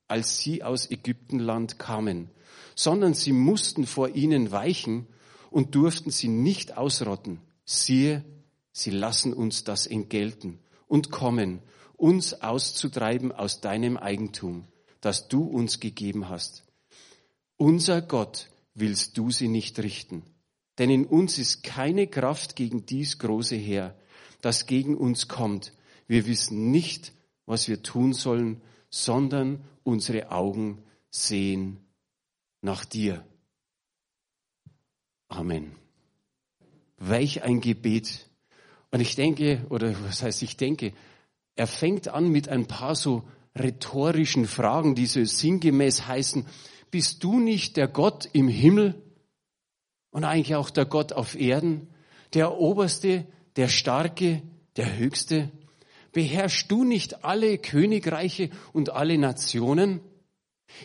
als 0.08 0.40
sie 0.40 0.64
aus 0.64 0.90
Ägyptenland 0.90 1.78
kamen, 1.78 2.30
sondern 2.74 3.14
sie 3.14 3.30
mussten 3.30 3.86
vor 3.86 4.08
ihnen 4.08 4.50
weichen 4.50 5.06
und 5.50 5.76
durften 5.76 6.10
sie 6.10 6.26
nicht 6.26 6.76
ausrotten. 6.76 7.38
Siehe, 7.64 8.24
sie 8.72 8.90
lassen 8.90 9.32
uns 9.32 9.62
das 9.62 9.86
entgelten 9.86 10.58
und 10.88 11.12
kommen, 11.12 11.60
uns 11.96 12.34
auszutreiben 12.42 13.30
aus 13.30 13.60
deinem 13.60 13.96
Eigentum, 13.96 14.64
das 15.00 15.28
du 15.28 15.44
uns 15.44 15.78
gegeben 15.78 16.28
hast. 16.28 16.64
Unser 17.56 18.02
Gott 18.02 18.48
willst 18.76 19.18
du 19.18 19.30
sie 19.30 19.48
nicht 19.48 19.78
richten, 19.80 20.22
denn 20.78 20.90
in 20.90 21.06
uns 21.06 21.38
ist 21.38 21.62
keine 21.62 22.06
Kraft 22.06 22.54
gegen 22.54 22.86
dies 22.86 23.18
große 23.18 23.56
Heer, 23.56 23.96
das 24.42 24.66
gegen 24.66 24.96
uns 24.96 25.26
kommt. 25.26 25.72
Wir 26.06 26.26
wissen 26.26 26.70
nicht, 26.70 27.12
was 27.46 27.68
wir 27.68 27.82
tun 27.82 28.12
sollen, 28.12 28.60
sondern 28.90 29.64
unsere 29.82 30.30
Augen 30.30 30.82
sehen 31.10 31.78
nach 32.60 32.84
dir. 32.84 33.24
Amen. 35.28 35.72
Welch 36.98 37.42
ein 37.42 37.60
Gebet. 37.60 38.28
Und 38.90 39.00
ich 39.00 39.16
denke, 39.16 39.66
oder 39.70 39.94
was 40.04 40.22
heißt 40.22 40.42
ich 40.42 40.56
denke, 40.56 40.92
er 41.56 41.66
fängt 41.66 42.08
an 42.08 42.28
mit 42.28 42.48
ein 42.48 42.66
paar 42.66 42.94
so 42.94 43.24
rhetorischen 43.54 44.46
Fragen, 44.46 44.94
die 44.94 45.06
so 45.06 45.24
sinngemäß 45.24 46.06
heißen, 46.06 46.46
bist 46.90 47.24
du 47.24 47.38
nicht 47.40 47.76
der 47.76 47.88
Gott 47.88 48.28
im 48.32 48.48
Himmel 48.48 49.02
und 50.10 50.24
eigentlich 50.24 50.54
auch 50.54 50.70
der 50.70 50.86
Gott 50.86 51.12
auf 51.12 51.34
Erden, 51.38 51.88
der 52.34 52.58
Oberste, 52.58 53.26
der 53.56 53.68
Starke, 53.68 54.42
der 54.76 54.96
Höchste? 54.96 55.50
Beherrschst 56.12 56.70
du 56.70 56.84
nicht 56.84 57.24
alle 57.24 57.58
Königreiche 57.58 58.50
und 58.72 58.90
alle 58.90 59.18
Nationen? 59.18 60.00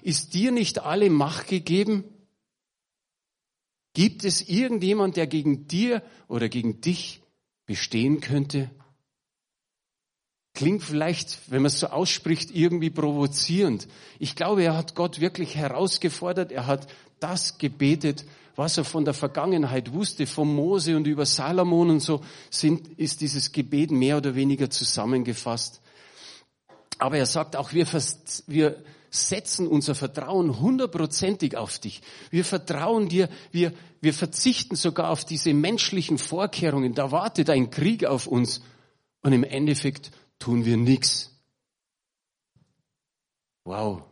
Ist 0.04 0.34
dir 0.34 0.52
nicht 0.52 0.80
alle 0.80 1.10
Macht 1.10 1.48
gegeben? 1.48 2.04
Gibt 3.94 4.24
es 4.24 4.48
irgendjemand, 4.48 5.18
der 5.18 5.28
gegen 5.28 5.68
dir 5.68 6.02
oder 6.28 6.50
gegen 6.50 6.82
dich 6.82 7.22
bestehen 7.66 8.22
könnte? 8.22 8.72
Klingt 10.62 10.84
vielleicht, 10.84 11.40
wenn 11.48 11.64
man 11.64 11.72
es 11.72 11.80
so 11.80 11.88
ausspricht, 11.88 12.52
irgendwie 12.52 12.92
provozierend. 12.92 13.88
Ich 14.20 14.36
glaube, 14.36 14.62
er 14.62 14.78
hat 14.78 14.94
Gott 14.94 15.20
wirklich 15.20 15.56
herausgefordert. 15.56 16.52
Er 16.52 16.68
hat 16.68 16.86
das 17.20 17.58
gebetet, 17.58 18.26
was 18.56 18.78
er 18.78 18.84
von 18.84 19.04
der 19.04 19.16
Vergangenheit 19.16 19.92
wusste, 19.92 20.28
von 20.28 20.54
Mose 20.54 20.96
und 20.96 21.08
über 21.08 21.26
Salomon 21.26 21.90
und 21.90 22.00
so, 22.00 22.22
sind, 22.52 22.88
ist 23.00 23.22
dieses 23.22 23.52
Gebet 23.52 23.90
mehr 23.90 24.18
oder 24.18 24.36
weniger 24.36 24.70
zusammengefasst. 24.70 25.82
Aber 27.00 27.18
er 27.18 27.26
sagt 27.26 27.56
auch, 27.56 27.74
wir, 27.74 27.88
wir 28.46 28.84
setzen 29.10 29.68
unser 29.68 29.96
Vertrauen 29.96 30.60
hundertprozentig 30.60 31.58
auf 31.58 31.80
dich. 31.80 32.04
Wir 32.30 32.46
vertrauen 32.46 33.10
dir, 33.10 33.30
wir, 33.52 33.74
wir 34.00 34.14
verzichten 34.14 34.76
sogar 34.76 35.10
auf 35.10 35.26
diese 35.26 35.56
menschlichen 35.56 36.20
Vorkehrungen. 36.20 36.94
Da 36.94 37.12
wartet 37.12 37.50
ein 37.50 37.72
Krieg 37.72 38.06
auf 38.06 38.28
uns. 38.28 38.62
Und 39.24 39.34
im 39.34 39.44
Endeffekt 39.44 40.12
tun 40.42 40.66
wir 40.66 40.78
nichts. 40.78 41.32
Wow. 43.64 44.04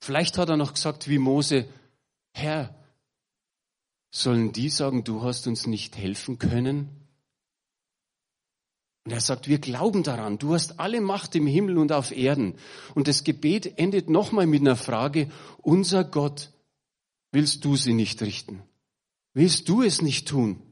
Vielleicht 0.00 0.38
hat 0.38 0.48
er 0.48 0.56
noch 0.56 0.74
gesagt 0.74 1.08
wie 1.08 1.18
Mose, 1.18 1.68
Herr, 2.32 2.74
sollen 4.10 4.52
die 4.52 4.70
sagen, 4.70 5.04
du 5.04 5.22
hast 5.22 5.46
uns 5.46 5.66
nicht 5.66 5.96
helfen 5.96 6.38
können? 6.38 6.88
Und 9.04 9.12
er 9.12 9.20
sagt, 9.20 9.48
wir 9.48 9.58
glauben 9.58 10.02
daran, 10.02 10.38
du 10.38 10.54
hast 10.54 10.80
alle 10.80 11.00
Macht 11.00 11.34
im 11.34 11.46
Himmel 11.46 11.78
und 11.78 11.92
auf 11.92 12.12
Erden. 12.12 12.54
Und 12.94 13.08
das 13.08 13.24
Gebet 13.24 13.78
endet 13.78 14.10
nochmal 14.10 14.46
mit 14.46 14.60
einer 14.60 14.76
Frage, 14.76 15.30
unser 15.62 16.04
Gott, 16.04 16.52
willst 17.32 17.64
du 17.64 17.76
sie 17.76 17.94
nicht 17.94 18.20
richten? 18.22 18.62
Willst 19.34 19.68
du 19.68 19.82
es 19.82 20.02
nicht 20.02 20.28
tun? 20.28 20.62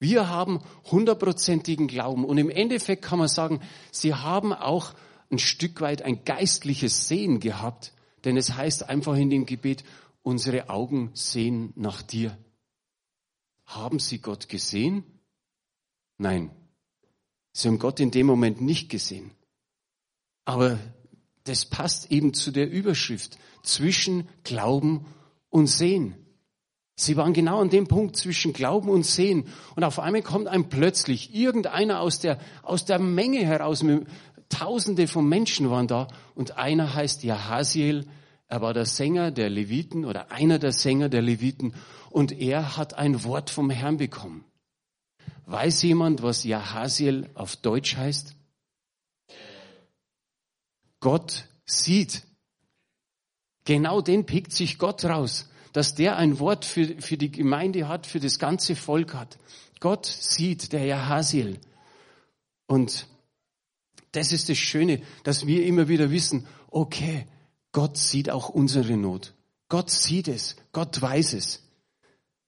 Wir 0.00 0.28
haben 0.28 0.60
hundertprozentigen 0.90 1.86
Glauben. 1.86 2.24
Und 2.24 2.38
im 2.38 2.50
Endeffekt 2.50 3.02
kann 3.02 3.18
man 3.18 3.28
sagen, 3.28 3.60
sie 3.92 4.14
haben 4.14 4.52
auch 4.52 4.94
ein 5.30 5.38
Stück 5.38 5.80
weit 5.82 6.02
ein 6.02 6.24
geistliches 6.24 7.06
Sehen 7.06 7.38
gehabt. 7.38 7.92
Denn 8.24 8.36
es 8.36 8.54
heißt 8.54 8.88
einfach 8.88 9.14
in 9.16 9.30
dem 9.30 9.46
Gebet, 9.46 9.84
unsere 10.22 10.70
Augen 10.70 11.10
sehen 11.14 11.72
nach 11.76 12.02
dir. 12.02 12.36
Haben 13.66 13.98
sie 13.98 14.18
Gott 14.18 14.48
gesehen? 14.48 15.04
Nein. 16.18 16.50
Sie 17.52 17.68
haben 17.68 17.78
Gott 17.78 18.00
in 18.00 18.10
dem 18.10 18.26
Moment 18.26 18.60
nicht 18.60 18.88
gesehen. 18.88 19.30
Aber 20.44 20.78
das 21.44 21.66
passt 21.66 22.10
eben 22.10 22.32
zu 22.32 22.50
der 22.50 22.70
Überschrift 22.70 23.38
zwischen 23.62 24.28
Glauben 24.44 25.06
und 25.50 25.66
Sehen. 25.66 26.14
Sie 27.00 27.16
waren 27.16 27.32
genau 27.32 27.60
an 27.60 27.70
dem 27.70 27.86
Punkt 27.86 28.16
zwischen 28.16 28.52
Glauben 28.52 28.90
und 28.90 29.06
Sehen. 29.06 29.46
Und 29.74 29.84
auf 29.84 29.98
einmal 29.98 30.20
kommt 30.20 30.48
einem 30.48 30.68
plötzlich 30.68 31.34
irgendeiner 31.34 32.00
aus 32.00 32.18
der, 32.18 32.38
aus 32.62 32.84
der 32.84 32.98
Menge 32.98 33.38
heraus. 33.38 33.82
Tausende 34.50 35.08
von 35.08 35.26
Menschen 35.26 35.70
waren 35.70 35.86
da. 35.86 36.08
Und 36.34 36.58
einer 36.58 36.94
heißt 36.94 37.24
Jahasiel. 37.24 38.06
Er 38.48 38.60
war 38.60 38.74
der 38.74 38.84
Sänger 38.84 39.30
der 39.30 39.48
Leviten 39.48 40.04
oder 40.04 40.30
einer 40.30 40.58
der 40.58 40.72
Sänger 40.72 41.08
der 41.08 41.22
Leviten. 41.22 41.72
Und 42.10 42.32
er 42.32 42.76
hat 42.76 42.94
ein 42.94 43.24
Wort 43.24 43.48
vom 43.48 43.70
Herrn 43.70 43.96
bekommen. 43.96 44.44
Weiß 45.46 45.82
jemand, 45.82 46.22
was 46.22 46.44
Jahasiel 46.44 47.30
auf 47.34 47.56
Deutsch 47.56 47.96
heißt? 47.96 48.34
Gott 51.00 51.46
sieht. 51.64 52.24
Genau 53.64 54.02
den 54.02 54.26
pickt 54.26 54.52
sich 54.52 54.78
Gott 54.78 55.04
raus, 55.04 55.49
dass 55.72 55.94
der 55.94 56.16
ein 56.16 56.38
Wort 56.38 56.64
für, 56.64 57.00
für 57.00 57.16
die 57.16 57.30
Gemeinde 57.30 57.88
hat, 57.88 58.06
für 58.06 58.20
das 58.20 58.38
ganze 58.38 58.76
Volk 58.76 59.14
hat. 59.14 59.38
Gott 59.80 60.06
sieht, 60.06 60.72
der 60.72 60.84
Jahasiel. 60.84 61.58
Und 62.66 63.06
das 64.12 64.32
ist 64.32 64.48
das 64.48 64.58
Schöne, 64.58 65.02
dass 65.24 65.46
wir 65.46 65.64
immer 65.64 65.88
wieder 65.88 66.10
wissen, 66.10 66.46
okay, 66.70 67.26
Gott 67.72 67.96
sieht 67.96 68.30
auch 68.30 68.48
unsere 68.48 68.96
Not. 68.96 69.34
Gott 69.68 69.90
sieht 69.90 70.28
es, 70.28 70.56
Gott 70.72 71.00
weiß 71.00 71.34
es. 71.34 71.62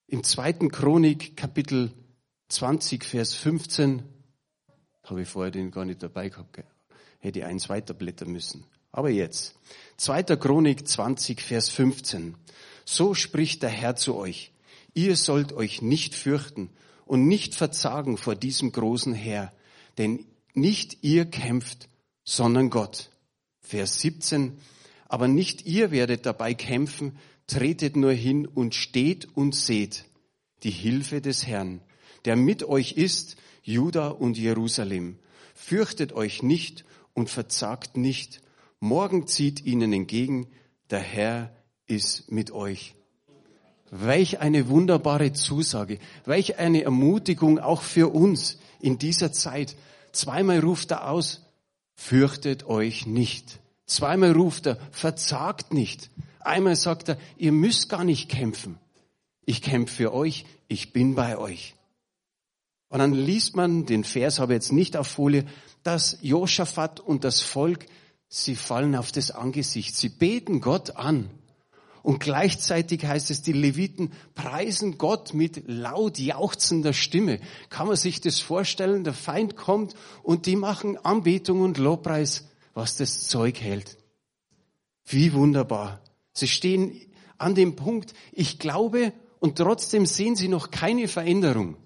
Im 0.09 0.25
zweiten 0.25 0.71
Chronik, 0.71 1.37
Kapitel 1.37 1.93
20, 2.49 3.05
Vers 3.05 3.35
15, 3.35 4.03
habe 5.05 5.23
ich 5.23 5.29
vorher 5.29 5.51
den 5.51 5.71
gar 5.71 5.85
nicht 5.85 6.03
dabei 6.03 6.29
gehabt, 6.29 6.53
gell? 6.55 6.67
hätte 7.19 7.47
eins 7.47 7.69
weiterblättern 7.69 8.31
müssen. 8.31 8.65
Aber 8.91 9.09
jetzt, 9.09 9.55
2. 9.97 10.23
Chronik 10.37 10.87
20, 10.87 11.41
Vers 11.41 11.71
15. 11.71 12.35
So 12.85 13.15
spricht 13.15 13.63
der 13.63 13.71
Herr 13.71 13.97
zu 13.97 14.17
euch. 14.17 14.53
Ihr 14.95 15.17
sollt 15.17 15.53
euch 15.53 15.83
nicht 15.83 16.15
fürchten 16.15 16.71
und 17.05 17.27
nicht 17.27 17.55
verzagen 17.55 18.17
vor 18.17 18.35
diesem 18.35 18.73
großen 18.73 19.15
Herr, 19.15 19.53
denn 19.99 20.27
nicht 20.55 20.99
ihr 21.03 21.25
kämpft, 21.25 21.89
sondern 22.25 22.71
Gott. 22.71 23.11
Vers 23.61 24.01
17. 24.01 24.59
Aber 25.09 25.29
nicht 25.29 25.67
ihr 25.67 25.91
werdet 25.91 26.27
dabei 26.27 26.55
kämpfen, 26.55 27.19
tretet 27.47 27.97
nur 27.97 28.13
hin 28.13 28.47
und 28.47 28.75
steht 28.75 29.29
und 29.35 29.55
seht 29.55 30.05
die 30.63 30.71
Hilfe 30.71 31.21
des 31.21 31.47
Herrn 31.47 31.81
der 32.25 32.37
mit 32.37 32.65
euch 32.65 32.93
ist, 32.93 33.37
Juda 33.63 34.09
und 34.09 34.39
Jerusalem. 34.39 35.19
Fürchtet 35.55 36.13
euch 36.13 36.43
nicht 36.43 36.85
und 37.15 37.31
verzagt 37.31 37.97
nicht. 37.97 38.43
Morgen 38.81 39.27
zieht 39.27 39.65
ihnen 39.65 39.93
entgegen, 39.93 40.49
der 40.91 41.01
Herr 41.01 41.55
ist 41.93 42.33
mit 42.33 42.51
euch. 42.51 42.95
Welch 43.91 44.41
eine 44.41 44.69
wunderbare 44.69 45.33
Zusage, 45.35 45.99
welch 46.25 46.59
eine 46.59 46.83
Ermutigung 46.83 47.59
auch 47.59 47.83
für 47.83 48.15
uns 48.15 48.59
in 48.81 48.99
dieser 48.99 49.33
Zeit. 49.33 49.77
Zweimal 50.13 50.61
ruft 50.61 50.91
er 50.91 51.11
aus, 51.11 51.43
fürchtet 51.95 52.65
euch 52.67 53.07
nicht. 53.07 53.61
Zweimal 53.87 54.33
ruft 54.33 54.67
er, 54.67 54.79
verzagt 54.91 55.75
nicht. 55.75 56.11
Einmal 56.41 56.77
sagt 56.77 57.11
er, 57.11 57.19
ihr 57.37 57.53
müsst 57.53 57.91
gar 57.91 58.05
nicht 58.05 58.31
kämpfen. 58.31 58.79
Ich 59.45 59.61
kämpfe 59.61 59.95
für 59.95 60.15
euch, 60.15 60.47
ich 60.69 60.93
bin 60.95 61.15
bei 61.15 61.37
euch. 61.37 61.75
Und 62.89 63.01
dann 63.01 63.13
liest 63.13 63.57
man, 63.57 63.85
den 63.85 64.05
Vers 64.05 64.39
habe 64.39 64.55
ich 64.55 64.57
jetzt 64.57 64.73
nicht 64.73 64.97
auf 64.97 65.09
Folie, 65.09 65.45
dass 65.83 66.19
Josaphat 66.23 67.01
und 67.01 67.25
das 67.25 67.41
Volk, 67.41 67.87
sie 68.29 68.57
fallen 68.57 68.97
auf 68.97 69.13
das 69.13 69.31
Angesicht. 69.31 69.95
Sie 69.95 70.09
beten 70.09 70.61
Gott 70.61 70.97
an. 70.97 71.29
Und 72.03 72.19
gleichzeitig 72.19 73.05
heißt 73.05 73.31
es, 73.31 73.43
die 73.43 73.53
Leviten 73.53 74.13
preisen 74.35 74.99
Gott 74.99 75.35
mit 75.35 75.63
laut 75.67 76.19
jauchzender 76.19 76.93
Stimme. 76.93 77.41
Kann 77.69 77.87
man 77.87 77.97
sich 77.97 78.21
das 78.21 78.41
vorstellen? 78.41 79.05
Der 79.05 79.15
Feind 79.15 79.57
kommt 79.57 79.95
und 80.23 80.47
die 80.47 80.57
machen 80.57 80.97
Anbetung 80.99 81.61
und 81.61 81.79
Lobpreis, 81.79 82.49
was 82.75 82.97
das 82.97 83.29
Zeug 83.29 83.61
hält. 83.61 83.99
Wie 85.05 85.33
wunderbar. 85.33 86.03
Sie 86.33 86.49
stehen 86.49 87.01
an 87.39 87.55
dem 87.55 87.77
Punkt, 87.77 88.15
ich 88.33 88.59
glaube, 88.59 89.13
und 89.39 89.57
trotzdem 89.57 90.07
sehen 90.07 90.37
sie 90.37 90.49
noch 90.49 90.71
keine 90.71 91.09
Veränderung. 91.09 91.77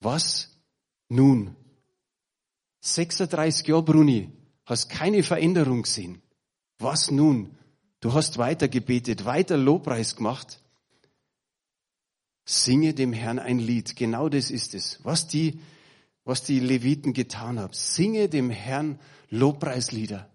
Was 0.00 0.58
nun? 1.08 1.56
36 2.80 3.66
Jahre, 3.66 3.82
Bruni, 3.82 4.30
hast 4.64 4.88
keine 4.88 5.22
Veränderung 5.22 5.82
gesehen. 5.82 6.22
Was 6.78 7.10
nun? 7.10 7.57
Du 8.00 8.12
hast 8.12 8.38
weiter 8.38 8.68
gebetet, 8.68 9.24
weiter 9.24 9.56
Lobpreis 9.56 10.16
gemacht. 10.16 10.60
Singe 12.44 12.94
dem 12.94 13.12
Herrn 13.12 13.38
ein 13.38 13.58
Lied. 13.58 13.96
Genau 13.96 14.28
das 14.28 14.50
ist 14.50 14.74
es. 14.74 15.00
Was 15.02 15.26
die, 15.26 15.60
was 16.24 16.44
die 16.44 16.60
Leviten 16.60 17.12
getan 17.12 17.58
haben. 17.58 17.72
Singe 17.72 18.28
dem 18.28 18.50
Herrn 18.50 18.98
Lobpreislieder. 19.30 20.30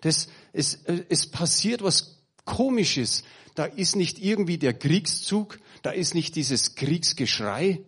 Das, 0.00 0.28
es, 0.52 0.84
es 0.84 1.30
passiert 1.30 1.82
was 1.82 2.18
Komisches. 2.44 3.24
Da 3.54 3.66
ist 3.66 3.94
nicht 3.94 4.18
irgendwie 4.20 4.56
der 4.56 4.72
Kriegszug, 4.72 5.60
da 5.82 5.90
ist 5.90 6.14
nicht 6.14 6.34
dieses 6.34 6.76
Kriegsgeschrei, 6.76 7.84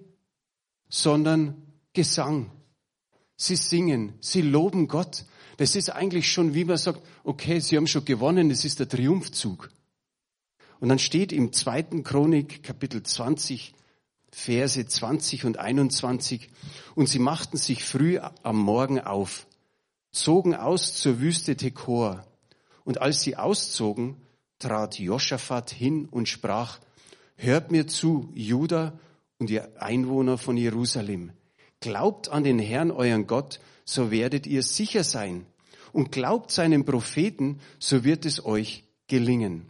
sondern 0.91 1.55
Gesang. 1.95 2.51
Sie 3.37 3.57
singen, 3.57 4.13
sie 4.21 4.43
loben 4.43 4.87
Gott. 4.87 5.25
Das 5.61 5.77
ist 5.77 5.91
eigentlich 5.91 6.33
schon, 6.33 6.55
wie 6.55 6.65
man 6.65 6.79
sagt, 6.79 7.03
okay, 7.23 7.61
sie 7.61 7.77
haben 7.77 7.87
schon 7.87 8.07
gewonnen, 8.07 8.51
es 8.51 8.65
ist 8.65 8.79
der 8.79 8.89
Triumphzug. 8.89 9.69
Und 10.81 10.89
dann 10.89 10.99
steht 10.99 11.33
im 11.33 11.53
zweiten 11.53 12.03
Chronik, 12.03 12.63
Kapitel 12.63 13.03
20, 13.03 13.75
Verse 14.31 14.87
20 14.87 15.45
und 15.45 15.59
21, 15.59 16.49
und 16.95 17.11
sie 17.11 17.19
machten 17.19 17.59
sich 17.59 17.85
früh 17.85 18.19
am 18.43 18.57
Morgen 18.57 19.01
auf, 19.01 19.47
zogen 20.13 20.55
aus 20.55 20.95
zur 20.95 21.21
Wüste 21.21 21.59
Tekor. 21.59 22.27
Und 22.85 23.03
als 23.03 23.21
sie 23.21 23.37
auszogen, 23.37 24.17
trat 24.61 24.99
Joschafat 24.99 25.71
hin 25.73 26.09
und 26.11 26.31
sprach, 26.31 26.79
hört 27.37 27.71
mir 27.71 27.87
zu, 27.87 28.31
Juda 28.33 28.99
und 29.37 29.51
ihr 29.51 29.71
Einwohner 29.79 30.39
von 30.39 30.57
Jerusalem. 30.57 31.33
Glaubt 31.81 32.31
an 32.31 32.45
den 32.45 32.59
Herrn, 32.59 32.91
euren 32.91 33.27
Gott, 33.27 33.61
so 33.85 34.11
werdet 34.11 34.47
ihr 34.47 34.63
sicher 34.63 35.05
sein. 35.05 35.45
Und 35.93 36.13
glaubt 36.13 36.51
seinen 36.51 36.85
Propheten, 36.85 37.61
so 37.79 38.05
wird 38.05 38.27
es 38.27 38.45
euch 38.45 38.85
gelingen. 39.09 39.67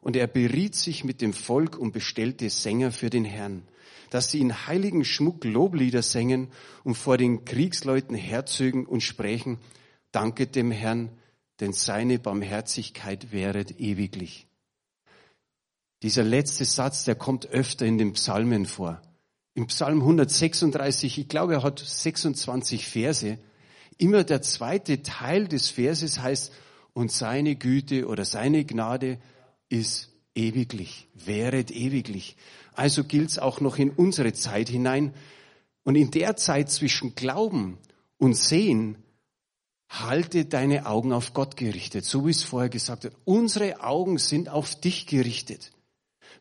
Und 0.00 0.16
er 0.16 0.26
beriet 0.26 0.74
sich 0.74 1.04
mit 1.04 1.20
dem 1.20 1.32
Volk 1.32 1.76
und 1.76 1.92
bestellte 1.92 2.48
Sänger 2.50 2.92
für 2.92 3.10
den 3.10 3.24
Herrn, 3.24 3.62
dass 4.10 4.30
sie 4.30 4.40
in 4.40 4.66
heiligen 4.66 5.04
Schmuck 5.04 5.44
Loblieder 5.44 6.02
sängen 6.02 6.48
und 6.84 6.94
vor 6.94 7.16
den 7.16 7.44
Kriegsleuten 7.44 8.14
herzögen 8.14 8.86
und 8.86 9.00
sprächen, 9.02 9.58
danket 10.12 10.54
dem 10.54 10.70
Herrn, 10.70 11.10
denn 11.60 11.72
seine 11.72 12.18
Barmherzigkeit 12.18 13.32
wäret 13.32 13.80
ewiglich. 13.80 14.46
Dieser 16.02 16.22
letzte 16.22 16.64
Satz, 16.64 17.04
der 17.04 17.14
kommt 17.14 17.46
öfter 17.46 17.86
in 17.86 17.98
den 17.98 18.12
Psalmen 18.12 18.66
vor. 18.66 19.00
Im 19.54 19.66
Psalm 19.68 20.00
136, 20.00 21.18
ich 21.18 21.28
glaube, 21.28 21.54
er 21.54 21.62
hat 21.62 21.78
26 21.78 22.86
Verse. 22.86 23.38
Immer 23.98 24.24
der 24.24 24.42
zweite 24.42 25.02
Teil 25.02 25.48
des 25.48 25.70
Verses 25.70 26.20
heißt, 26.20 26.52
und 26.92 27.12
seine 27.12 27.56
Güte 27.56 28.06
oder 28.06 28.24
seine 28.24 28.64
Gnade 28.64 29.18
ist 29.68 30.08
ewiglich, 30.34 31.08
wäret 31.12 31.70
ewiglich. 31.70 32.36
Also 32.72 33.04
gilt's 33.04 33.38
auch 33.38 33.60
noch 33.60 33.76
in 33.76 33.90
unsere 33.90 34.32
Zeit 34.32 34.70
hinein. 34.70 35.12
Und 35.84 35.96
in 35.96 36.10
der 36.10 36.36
Zeit 36.36 36.70
zwischen 36.70 37.14
Glauben 37.14 37.76
und 38.16 38.34
Sehen 38.34 38.96
halte 39.90 40.46
deine 40.46 40.86
Augen 40.86 41.12
auf 41.12 41.34
Gott 41.34 41.56
gerichtet, 41.56 42.04
so 42.04 42.26
wie 42.26 42.30
es 42.30 42.42
vorher 42.42 42.70
gesagt 42.70 43.04
hat. 43.04 43.12
Unsere 43.24 43.82
Augen 43.82 44.18
sind 44.18 44.48
auf 44.48 44.74
dich 44.74 45.06
gerichtet. 45.06 45.72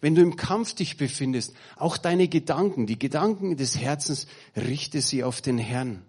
Wenn 0.01 0.15
du 0.15 0.21
im 0.21 0.35
Kampf 0.35 0.73
dich 0.73 0.97
befindest, 0.97 1.53
auch 1.75 1.97
deine 1.97 2.27
Gedanken, 2.27 2.87
die 2.87 2.97
Gedanken 2.97 3.57
des 3.57 3.77
Herzens, 3.77 4.27
richte 4.55 5.01
sie 5.01 5.23
auf 5.23 5.41
den 5.41 5.57
Herrn. 5.57 6.01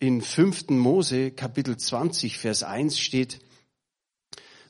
In 0.00 0.22
5. 0.22 0.68
Mose 0.68 1.32
Kapitel 1.32 1.76
20 1.76 2.38
Vers 2.38 2.62
1 2.62 3.00
steht, 3.00 3.40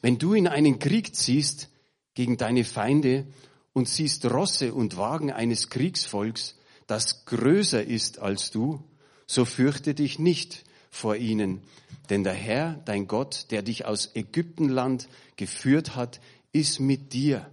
wenn 0.01 0.17
du 0.17 0.33
in 0.33 0.49
einen 0.49 0.79
Krieg 0.79 1.15
ziehst 1.15 1.69
gegen 2.15 2.39
deine 2.39 2.65
Feinde 2.65 3.27
und 3.75 3.91
siehst 3.91 4.25
Rosse 4.25 4.73
und 4.73 4.97
Wagen 4.97 5.31
eines 5.31 5.69
Kriegsvolks, 5.69 6.57
das 6.87 7.27
größer 7.27 7.85
ist 7.85 8.21
als 8.21 8.51
du, 8.51 8.83
so 9.27 9.45
fürchte 9.45 9.93
dich 9.93 10.19
nicht, 10.19 10.65
vor 10.91 11.17
ihnen. 11.17 11.61
Denn 12.09 12.25
der 12.25 12.33
Herr, 12.33 12.81
dein 12.87 13.07
Gott, 13.07 13.49
der 13.51 13.61
dich 13.61 13.85
aus 13.85 14.17
Ägyptenland 14.17 15.11
geführt 15.37 15.95
hat, 15.95 16.23
ist 16.53 16.81
mit 16.81 17.13
dir. 17.13 17.51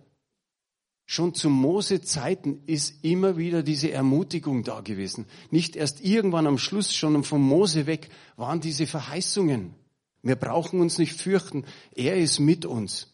Schon 1.05 1.35
zu 1.35 1.49
Mose 1.49 2.01
Zeiten 2.01 2.63
ist 2.65 3.03
immer 3.03 3.37
wieder 3.37 3.61
diese 3.61 3.91
Ermutigung 3.91 4.63
da 4.63 4.81
gewesen. 4.81 5.27
Nicht 5.51 5.75
erst 5.75 6.01
irgendwann 6.01 6.47
am 6.47 6.57
Schluss, 6.57 6.95
schon 6.95 7.23
von 7.23 7.41
Mose 7.41 7.85
weg, 7.85 8.09
waren 8.37 8.59
diese 8.59 8.87
Verheißungen. 8.87 9.75
Wir 10.23 10.35
brauchen 10.35 10.81
uns 10.81 10.97
nicht 10.97 11.13
fürchten. 11.13 11.65
Er 11.93 12.17
ist 12.17 12.39
mit 12.39 12.65
uns. 12.65 13.13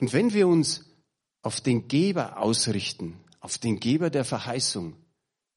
Und 0.00 0.12
wenn 0.12 0.32
wir 0.34 0.48
uns 0.48 0.84
auf 1.42 1.60
den 1.60 1.86
Geber 1.86 2.38
ausrichten, 2.38 3.20
auf 3.38 3.58
den 3.58 3.78
Geber 3.78 4.10
der 4.10 4.24
Verheißung, 4.24 4.96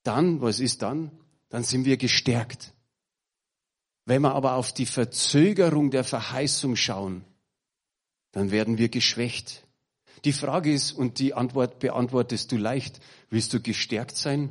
dann, 0.04 0.42
was 0.42 0.60
ist 0.60 0.84
dann? 0.84 1.10
Dann 1.50 1.64
sind 1.64 1.86
wir 1.86 1.98
gestärkt. 1.98 2.74
Wenn 4.06 4.22
wir 4.22 4.36
aber 4.36 4.54
auf 4.54 4.72
die 4.72 4.86
Verzögerung 4.86 5.90
der 5.90 6.04
Verheißung 6.04 6.76
schauen, 6.76 7.26
dann 8.32 8.52
werden 8.52 8.78
wir 8.78 8.90
geschwächt. 8.90 9.65
Die 10.26 10.34
Frage 10.34 10.74
ist, 10.74 10.92
und 10.92 11.20
die 11.20 11.36
Antwort 11.36 11.80
beantwortest 11.80 12.52
du 12.52 12.58
leicht, 12.58 13.00
willst 13.30 13.54
du 13.54 13.62
gestärkt 13.62 14.18
sein 14.18 14.50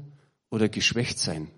oder 0.48 0.68
geschwächt 0.68 1.18
sein? 1.18 1.50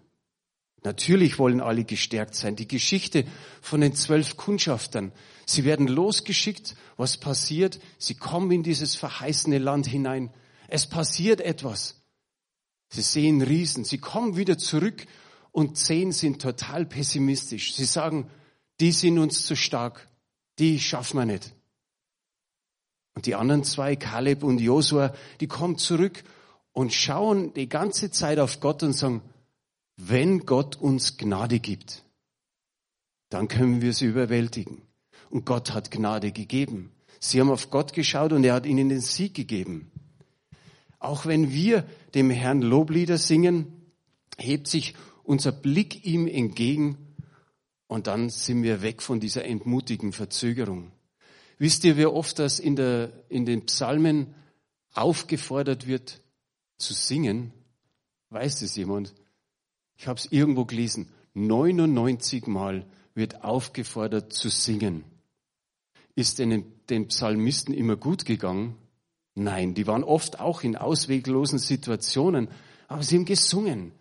Natürlich 0.82 1.38
wollen 1.38 1.60
alle 1.60 1.84
gestärkt 1.84 2.34
sein. 2.34 2.56
Die 2.56 2.68
Geschichte 2.68 3.24
von 3.60 3.80
den 3.80 3.94
zwölf 3.94 4.36
Kundschaftern. 4.36 5.12
Sie 5.44 5.64
werden 5.64 5.86
losgeschickt. 5.88 6.76
Was 6.96 7.18
passiert? 7.18 7.78
Sie 7.98 8.14
kommen 8.14 8.50
in 8.52 8.62
dieses 8.62 8.94
verheißene 8.94 9.58
Land 9.58 9.86
hinein. 9.86 10.30
Es 10.68 10.86
passiert 10.86 11.40
etwas. 11.40 12.00
Sie 12.88 13.02
sehen 13.02 13.42
Riesen. 13.42 13.84
Sie 13.84 13.98
kommen 13.98 14.36
wieder 14.36 14.56
zurück 14.56 15.06
und 15.52 15.76
zehn 15.76 16.12
sind 16.12 16.40
total 16.40 16.86
pessimistisch. 16.86 17.74
Sie 17.74 17.84
sagen, 17.84 18.30
die 18.80 18.92
sind 18.92 19.18
uns 19.18 19.44
zu 19.44 19.56
stark, 19.56 20.08
die 20.58 20.78
schaffen 20.78 21.18
wir 21.18 21.26
nicht. 21.26 21.55
Und 23.16 23.24
die 23.24 23.34
anderen 23.34 23.64
zwei, 23.64 23.96
Kaleb 23.96 24.44
und 24.44 24.60
Josua, 24.60 25.14
die 25.40 25.46
kommen 25.46 25.78
zurück 25.78 26.22
und 26.72 26.92
schauen 26.92 27.54
die 27.54 27.68
ganze 27.68 28.10
Zeit 28.10 28.38
auf 28.38 28.60
Gott 28.60 28.82
und 28.82 28.92
sagen, 28.92 29.22
wenn 29.96 30.40
Gott 30.40 30.76
uns 30.76 31.16
Gnade 31.16 31.58
gibt, 31.58 32.04
dann 33.30 33.48
können 33.48 33.80
wir 33.80 33.94
sie 33.94 34.04
überwältigen. 34.04 34.82
Und 35.30 35.46
Gott 35.46 35.72
hat 35.72 35.90
Gnade 35.90 36.30
gegeben. 36.30 36.92
Sie 37.18 37.40
haben 37.40 37.50
auf 37.50 37.70
Gott 37.70 37.94
geschaut 37.94 38.32
und 38.32 38.44
er 38.44 38.52
hat 38.52 38.66
ihnen 38.66 38.90
den 38.90 39.00
Sieg 39.00 39.32
gegeben. 39.32 39.90
Auch 40.98 41.24
wenn 41.24 41.50
wir 41.50 41.86
dem 42.14 42.28
Herrn 42.28 42.60
Loblieder 42.60 43.16
singen, 43.16 43.72
hebt 44.36 44.68
sich 44.68 44.94
unser 45.24 45.52
Blick 45.52 46.04
ihm 46.04 46.26
entgegen 46.26 46.98
und 47.86 48.08
dann 48.08 48.28
sind 48.28 48.62
wir 48.62 48.82
weg 48.82 49.00
von 49.00 49.20
dieser 49.20 49.46
entmutigen 49.46 50.12
Verzögerung. 50.12 50.92
Wisst 51.58 51.84
ihr, 51.84 51.96
wie 51.96 52.06
oft 52.06 52.38
das 52.38 52.58
in, 52.58 52.76
der, 52.76 53.12
in 53.28 53.46
den 53.46 53.64
Psalmen 53.66 54.34
aufgefordert 54.92 55.86
wird 55.86 56.20
zu 56.76 56.92
singen? 56.92 57.52
Weiß 58.30 58.62
es 58.62 58.76
jemand? 58.76 59.14
Ich 59.96 60.06
habe 60.06 60.18
es 60.18 60.30
irgendwo 60.30 60.64
gelesen. 60.64 61.10
99 61.34 62.46
Mal 62.46 62.86
wird 63.14 63.42
aufgefordert 63.44 64.32
zu 64.32 64.48
singen. 64.50 65.04
Ist 66.14 66.38
denn 66.38 66.64
den 66.88 67.08
Psalmisten 67.08 67.74
immer 67.74 67.96
gut 67.96 68.24
gegangen? 68.24 68.76
Nein, 69.34 69.74
die 69.74 69.86
waren 69.86 70.04
oft 70.04 70.40
auch 70.40 70.62
in 70.62 70.76
ausweglosen 70.76 71.58
Situationen, 71.58 72.48
aber 72.88 73.02
sie 73.02 73.16
haben 73.16 73.24
gesungen. 73.26 73.92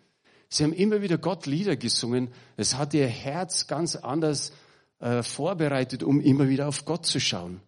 Sie 0.48 0.64
haben 0.64 0.72
immer 0.72 1.02
wieder 1.02 1.18
Gott 1.18 1.46
Lieder 1.46 1.76
gesungen. 1.76 2.28
Es 2.56 2.76
hat 2.76 2.94
ihr 2.94 3.06
Herz 3.06 3.66
ganz 3.66 3.96
anders 3.96 4.52
äh, 4.98 5.22
vorbereitet, 5.22 6.02
um 6.02 6.20
immer 6.20 6.48
wieder 6.48 6.68
auf 6.68 6.84
Gott 6.84 7.06
zu 7.06 7.20
schauen. 7.20 7.60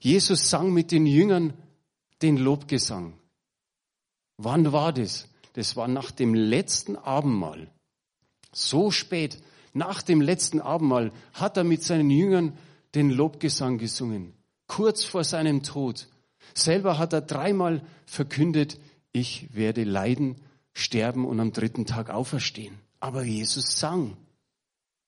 Jesus 0.00 0.50
sang 0.50 0.72
mit 0.72 0.92
den 0.92 1.06
Jüngern 1.06 1.54
den 2.22 2.36
Lobgesang. 2.36 3.14
Wann 4.36 4.72
war 4.72 4.92
das? 4.92 5.28
Das 5.54 5.76
war 5.76 5.88
nach 5.88 6.10
dem 6.10 6.34
letzten 6.34 6.96
Abendmahl. 6.96 7.70
So 8.52 8.90
spät, 8.90 9.42
nach 9.72 10.02
dem 10.02 10.20
letzten 10.20 10.60
Abendmahl, 10.60 11.12
hat 11.32 11.56
er 11.56 11.64
mit 11.64 11.82
seinen 11.82 12.10
Jüngern 12.10 12.56
den 12.94 13.10
Lobgesang 13.10 13.78
gesungen. 13.78 14.34
Kurz 14.66 15.04
vor 15.04 15.24
seinem 15.24 15.62
Tod. 15.62 16.08
Selber 16.54 16.98
hat 16.98 17.12
er 17.12 17.20
dreimal 17.20 17.82
verkündet, 18.06 18.78
ich 19.12 19.54
werde 19.54 19.84
leiden 19.84 20.36
sterben 20.74 21.24
und 21.24 21.40
am 21.40 21.52
dritten 21.52 21.86
Tag 21.86 22.10
auferstehen. 22.10 22.74
Aber 23.00 23.22
Jesus 23.22 23.78
sang. 23.78 24.16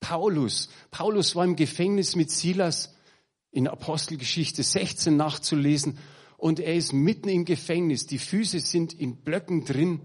Paulus, 0.00 0.68
Paulus 0.90 1.34
war 1.34 1.44
im 1.44 1.56
Gefängnis 1.56 2.16
mit 2.16 2.30
Silas 2.30 2.94
in 3.50 3.68
Apostelgeschichte 3.68 4.62
16 4.62 5.16
nachzulesen 5.16 5.98
und 6.37 6.61
er 6.61 6.74
ist 6.74 6.92
mitten 6.92 7.28
im 7.28 7.44
Gefängnis. 7.44 8.06
Die 8.06 8.18
Füße 8.18 8.61
sind 8.61 8.92
in 8.94 9.16
Blöcken 9.16 9.64
drin 9.64 10.00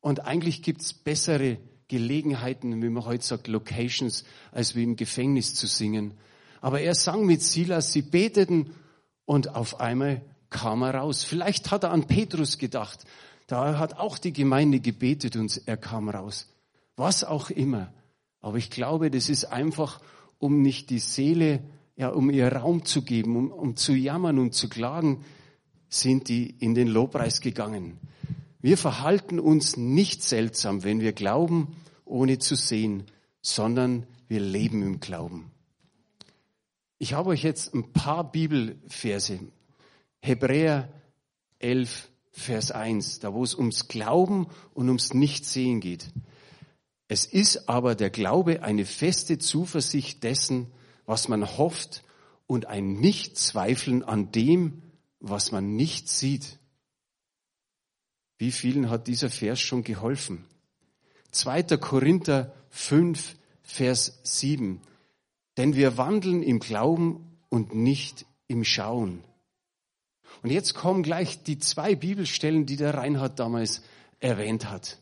und 0.00 0.24
eigentlich 0.24 0.62
gibt's 0.62 0.92
bessere 0.92 1.58
Gelegenheiten, 1.88 2.82
wie 2.82 2.88
man 2.88 3.04
heute 3.04 3.24
sagt, 3.24 3.48
Locations, 3.48 4.24
als 4.52 4.74
wie 4.74 4.82
im 4.82 4.96
Gefängnis 4.96 5.54
zu 5.54 5.66
singen. 5.66 6.14
Aber 6.60 6.80
er 6.80 6.94
sang 6.94 7.24
mit 7.24 7.42
Silas, 7.42 7.92
sie 7.92 8.02
beteten 8.02 8.74
und 9.24 9.54
auf 9.54 9.80
einmal 9.80 10.22
kam 10.50 10.82
er 10.82 10.94
raus. 10.94 11.24
Vielleicht 11.24 11.70
hat 11.70 11.84
er 11.84 11.92
an 11.92 12.06
Petrus 12.06 12.58
gedacht, 12.58 13.04
da 13.46 13.78
hat 13.78 13.98
auch 13.98 14.18
die 14.18 14.32
Gemeinde 14.32 14.80
gebetet 14.80 15.36
und 15.36 15.62
er 15.66 15.76
kam 15.76 16.08
raus. 16.08 16.48
Was 16.96 17.24
auch 17.24 17.50
immer. 17.50 17.92
Aber 18.40 18.58
ich 18.58 18.70
glaube, 18.70 19.10
das 19.10 19.28
ist 19.28 19.46
einfach, 19.46 20.00
um 20.38 20.62
nicht 20.62 20.90
die 20.90 20.98
Seele, 20.98 21.62
ja, 21.96 22.08
um 22.08 22.30
ihr 22.30 22.52
Raum 22.52 22.84
zu 22.84 23.02
geben, 23.02 23.36
um, 23.36 23.50
um 23.50 23.76
zu 23.76 23.92
jammern 23.92 24.38
und 24.38 24.54
zu 24.54 24.68
klagen, 24.68 25.24
sind 25.88 26.28
die 26.28 26.50
in 26.58 26.74
den 26.74 26.88
Lobpreis 26.88 27.40
gegangen. 27.40 27.98
Wir 28.60 28.76
verhalten 28.76 29.40
uns 29.40 29.76
nicht 29.76 30.22
seltsam, 30.22 30.84
wenn 30.84 31.00
wir 31.00 31.12
glauben, 31.12 31.76
ohne 32.04 32.38
zu 32.38 32.54
sehen, 32.54 33.04
sondern 33.40 34.06
wir 34.28 34.40
leben 34.40 34.82
im 34.82 35.00
Glauben. 35.00 35.50
Ich 36.98 37.14
habe 37.14 37.30
euch 37.30 37.44
jetzt 37.44 37.74
ein 37.74 37.92
paar 37.92 38.30
Bibelverse. 38.30 39.38
Hebräer 40.20 40.92
11, 41.60 42.10
Vers 42.32 42.72
1, 42.72 43.20
da 43.20 43.32
wo 43.32 43.42
es 43.42 43.54
ums 43.54 43.88
Glauben 43.88 44.48
und 44.74 44.88
ums 44.88 45.14
Nichtsehen 45.14 45.80
geht. 45.80 46.10
Es 47.08 47.24
ist 47.24 47.68
aber 47.68 47.94
der 47.94 48.10
Glaube 48.10 48.62
eine 48.62 48.84
feste 48.84 49.38
Zuversicht 49.38 50.22
dessen, 50.22 50.70
was 51.06 51.28
man 51.28 51.56
hofft 51.56 52.04
und 52.46 52.66
ein 52.66 52.92
Nichtzweifeln 52.94 54.02
an 54.04 54.30
dem, 54.30 54.82
was 55.18 55.50
man 55.50 55.74
nicht 55.74 56.08
sieht. 56.08 56.58
Wie 58.36 58.52
vielen 58.52 58.90
hat 58.90 59.08
dieser 59.08 59.30
Vers 59.30 59.58
schon 59.58 59.82
geholfen? 59.82 60.44
2. 61.32 61.62
Korinther 61.78 62.54
5, 62.70 63.36
Vers 63.62 64.20
7. 64.22 64.80
Denn 65.56 65.74
wir 65.74 65.96
wandeln 65.96 66.42
im 66.42 66.60
Glauben 66.60 67.38
und 67.48 67.74
nicht 67.74 68.26
im 68.46 68.64
Schauen. 68.64 69.24
Und 70.42 70.50
jetzt 70.50 70.74
kommen 70.74 71.02
gleich 71.02 71.42
die 71.42 71.58
zwei 71.58 71.94
Bibelstellen, 71.94 72.66
die 72.66 72.76
der 72.76 72.94
Reinhard 72.94 73.38
damals 73.38 73.82
erwähnt 74.20 74.70
hat. 74.70 74.98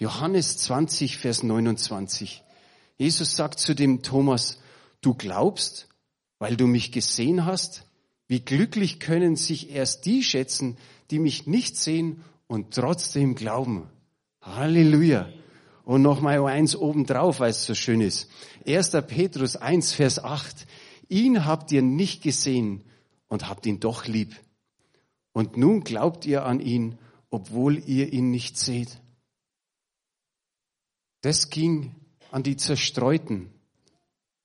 Johannes 0.00 0.56
20, 0.56 1.18
Vers 1.18 1.42
29. 1.42 2.42
Jesus 2.96 3.36
sagt 3.36 3.58
zu 3.58 3.74
dem 3.74 4.02
Thomas, 4.02 4.58
du 5.02 5.12
glaubst, 5.12 5.88
weil 6.38 6.56
du 6.56 6.66
mich 6.66 6.90
gesehen 6.90 7.44
hast? 7.44 7.84
Wie 8.26 8.40
glücklich 8.40 8.98
können 8.98 9.36
sich 9.36 9.70
erst 9.70 10.06
die 10.06 10.22
schätzen, 10.22 10.78
die 11.10 11.18
mich 11.18 11.46
nicht 11.46 11.76
sehen 11.76 12.24
und 12.46 12.74
trotzdem 12.74 13.34
glauben. 13.34 13.90
Halleluja. 14.40 15.28
Und 15.84 16.00
noch 16.00 16.22
mal 16.22 16.42
eins 16.46 16.74
obendrauf, 16.76 17.40
weil 17.40 17.50
es 17.50 17.66
so 17.66 17.74
schön 17.74 18.00
ist. 18.00 18.30
1. 18.66 18.92
Petrus 19.06 19.56
1, 19.56 19.92
Vers 19.92 20.18
8. 20.18 20.66
Ihn 21.10 21.44
habt 21.44 21.72
ihr 21.72 21.82
nicht 21.82 22.22
gesehen 22.22 22.84
und 23.28 23.50
habt 23.50 23.66
ihn 23.66 23.80
doch 23.80 24.06
lieb. 24.06 24.34
Und 25.32 25.58
nun 25.58 25.84
glaubt 25.84 26.24
ihr 26.24 26.46
an 26.46 26.60
ihn, 26.60 26.96
obwohl 27.28 27.78
ihr 27.86 28.14
ihn 28.14 28.30
nicht 28.30 28.56
seht. 28.56 28.98
Das 31.22 31.50
ging 31.50 31.94
an 32.30 32.42
die 32.42 32.56
Zerstreuten. 32.56 33.50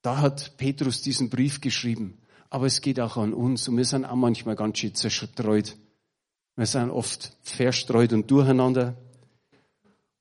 Da 0.01 0.17
hat 0.17 0.57
Petrus 0.57 1.01
diesen 1.01 1.29
Brief 1.29 1.61
geschrieben. 1.61 2.17
Aber 2.49 2.67
es 2.67 2.81
geht 2.81 2.99
auch 2.99 3.17
an 3.17 3.33
uns 3.33 3.67
und 3.67 3.77
wir 3.77 3.85
sind 3.85 4.05
auch 4.05 4.15
manchmal 4.15 4.55
ganz 4.55 4.77
schön 4.77 4.93
zerstreut. 4.93 5.75
Wir 6.55 6.65
sind 6.65 6.89
oft 6.89 7.35
verstreut 7.41 8.13
und 8.13 8.29
durcheinander. 8.31 8.95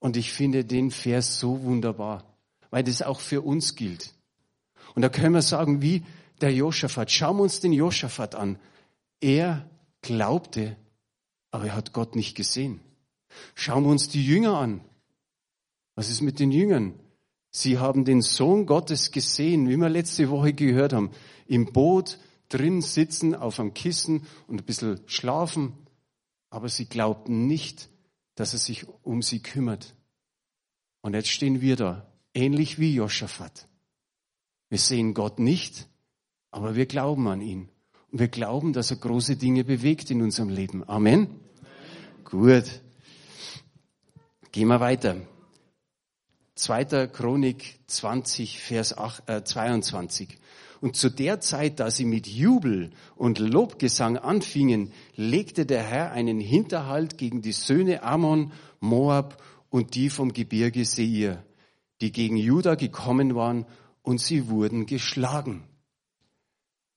Und 0.01 0.17
ich 0.17 0.33
finde 0.33 0.65
den 0.65 0.91
Vers 0.91 1.39
so 1.39 1.63
wunderbar, 1.63 2.25
weil 2.71 2.83
das 2.83 3.03
auch 3.03 3.21
für 3.21 3.43
uns 3.43 3.77
gilt. 3.77 4.15
Und 4.95 5.03
da 5.03 5.09
können 5.09 5.35
wir 5.35 5.43
sagen, 5.43 5.81
wie 5.81 6.03
der 6.41 6.53
Josaphat. 6.53 7.11
Schauen 7.11 7.37
wir 7.37 7.43
uns 7.43 7.61
den 7.61 7.73
Josaphat 7.73 8.35
an. 8.35 8.59
Er 9.21 9.69
glaubte, 10.03 10.77
aber 11.51 11.67
er 11.67 11.77
hat 11.77 11.93
Gott 11.93 12.17
nicht 12.17 12.35
gesehen. 12.35 12.81
Schauen 13.55 13.85
wir 13.85 13.91
uns 13.91 14.09
die 14.09 14.25
Jünger 14.25 14.59
an. 14.59 14.81
Was 15.95 16.11
ist 16.11 16.23
mit 16.23 16.41
den 16.41 16.51
Jüngern? 16.51 16.95
Sie 17.51 17.79
haben 17.79 18.05
den 18.05 18.21
Sohn 18.21 18.67
Gottes 18.67 19.13
gesehen, 19.13 19.69
wie 19.69 19.77
wir 19.77 19.89
letzte 19.89 20.29
Woche 20.29 20.53
gehört 20.53 20.93
haben, 20.93 21.11
im 21.47 21.73
Boot 21.73 22.19
drin 22.49 22.81
sitzen, 22.83 23.35
auf 23.35 23.61
einem 23.61 23.75
Kissen 23.75 24.27
und 24.49 24.61
ein 24.61 24.65
bisschen 24.65 25.01
schlafen, 25.07 25.73
aber 26.51 26.69
sie 26.69 26.87
glaubten 26.87 27.47
nicht, 27.47 27.89
dass 28.35 28.53
er 28.53 28.59
sich 28.59 28.87
um 29.03 29.23
sie 29.23 29.41
kümmert. 29.41 29.95
Und 31.01 31.15
jetzt 31.15 31.29
stehen 31.29 31.61
wir 31.61 31.77
da, 31.77 32.07
ähnlich 32.33 32.79
wie 32.79 32.95
Joschafat. 32.95 33.69
Wir 34.69 34.79
sehen 34.79 35.15
Gott 35.15 35.39
nicht, 35.39 35.89
aber 36.51 36.75
wir 36.75 36.87
glauben 36.87 37.29
an 37.29 37.41
ihn. 37.41 37.69
Und 38.11 38.19
wir 38.19 38.29
glauben, 38.29 38.73
dass 38.73 38.91
er 38.91 38.97
große 38.97 39.37
Dinge 39.37 39.65
bewegt 39.65 40.11
in 40.11 40.23
unserem 40.23 40.49
Leben. 40.49 40.83
Amen. 40.89 41.27
Amen. 41.27 41.41
Gut. 42.25 42.81
Gehen 44.51 44.69
wir 44.69 44.81
weiter. 44.81 45.17
2. 46.55 47.09
Chronik 47.09 47.81
20, 47.89 48.61
Vers 48.61 48.97
8, 48.97 49.29
äh, 49.29 49.45
22. 49.45 50.39
Und 50.81 50.97
zu 50.97 51.09
der 51.09 51.41
Zeit, 51.41 51.81
da 51.81 51.91
sie 51.91 52.05
mit 52.05 52.27
Jubel 52.27 52.91
und 53.17 53.39
Lobgesang 53.39 54.19
anfingen, 54.19 54.93
legte 55.17 55.67
der 55.67 55.83
Herr 55.83 56.13
einen 56.13 56.41
Hinterhalt 56.41 57.19
gegen 57.19 57.43
die 57.43 57.53
Söhne 57.53 58.03
Ammon, 58.03 58.53
Moab 58.81 59.43
und 59.71 59.95
die 59.95 60.11
vom 60.11 60.33
Gebirge 60.33 60.85
Seir, 60.85 61.43
die 62.01 62.13
gegen 62.13 62.37
Juda 62.37 62.75
gekommen 62.75 63.35
waren, 63.35 63.67
und 64.03 64.21
sie 64.21 64.49
wurden 64.49 64.85
geschlagen. 64.85 65.65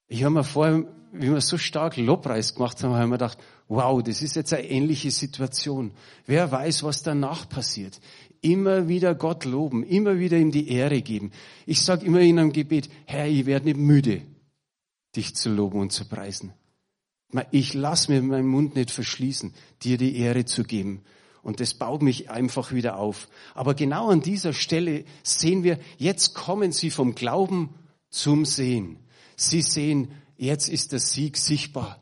Ich 0.08 0.24
habe 0.24 0.36
mir 0.36 0.44
vorher, 0.44 0.84
wie 1.14 1.32
wir 1.32 1.40
so 1.40 1.58
stark 1.58 1.96
Lobpreis 1.96 2.54
gemacht 2.54 2.84
haben, 2.84 2.92
habe 2.92 3.04
ich 3.04 3.10
mir 3.10 3.18
gedacht, 3.18 3.38
wow, 3.70 4.04
das 4.04 4.22
ist 4.22 4.36
jetzt 4.36 4.54
eine 4.54 4.68
ähnliche 4.68 5.12
Situation. 5.12 5.92
Wer 6.26 6.52
weiß, 6.52 6.84
was 6.84 7.04
danach 7.04 7.48
passiert 7.48 8.00
immer 8.42 8.88
wieder 8.88 9.16
Gott 9.16 9.46
loben, 9.46 9.84
immer 9.84 10.20
wieder 10.20 10.38
ihm 10.38 10.52
die 10.52 10.70
Ehre 10.70 11.02
geben. 11.02 11.32
Ich 11.66 11.82
sage 11.82 12.06
immer 12.06 12.22
in 12.22 12.40
einem 12.40 12.54
Gebet, 12.54 12.90
Herr, 13.06 13.28
ich 13.28 13.46
werde 13.46 13.66
nicht 13.66 13.78
müde, 13.78 14.22
dich 15.16 15.36
zu 15.36 15.50
loben 15.50 15.80
und 15.80 15.92
zu 15.92 16.06
preisen. 16.06 16.54
Ich 17.52 17.74
lass 17.74 18.08
mir 18.08 18.22
meinen 18.22 18.48
Mund 18.48 18.76
nicht 18.76 18.92
verschließen, 18.92 19.54
dir 19.84 19.98
die 19.98 20.16
Ehre 20.18 20.46
zu 20.46 20.64
geben. 20.64 21.04
Und 21.42 21.60
das 21.60 21.74
baut 21.74 22.02
mich 22.02 22.30
einfach 22.30 22.72
wieder 22.72 22.98
auf. 22.98 23.28
Aber 23.54 23.74
genau 23.74 24.10
an 24.10 24.22
dieser 24.22 24.54
Stelle 24.54 25.06
sehen 25.24 25.64
wir, 25.64 25.80
jetzt 25.98 26.34
kommen 26.34 26.72
sie 26.72 26.90
vom 26.90 27.16
Glauben 27.16 27.74
zum 28.10 28.46
Sehen. 28.46 28.98
Sie 29.36 29.62
sehen, 29.62 30.12
jetzt 30.38 30.68
ist 30.68 30.92
der 30.92 31.00
Sieg 31.00 31.38
sichtbar. 31.38 32.02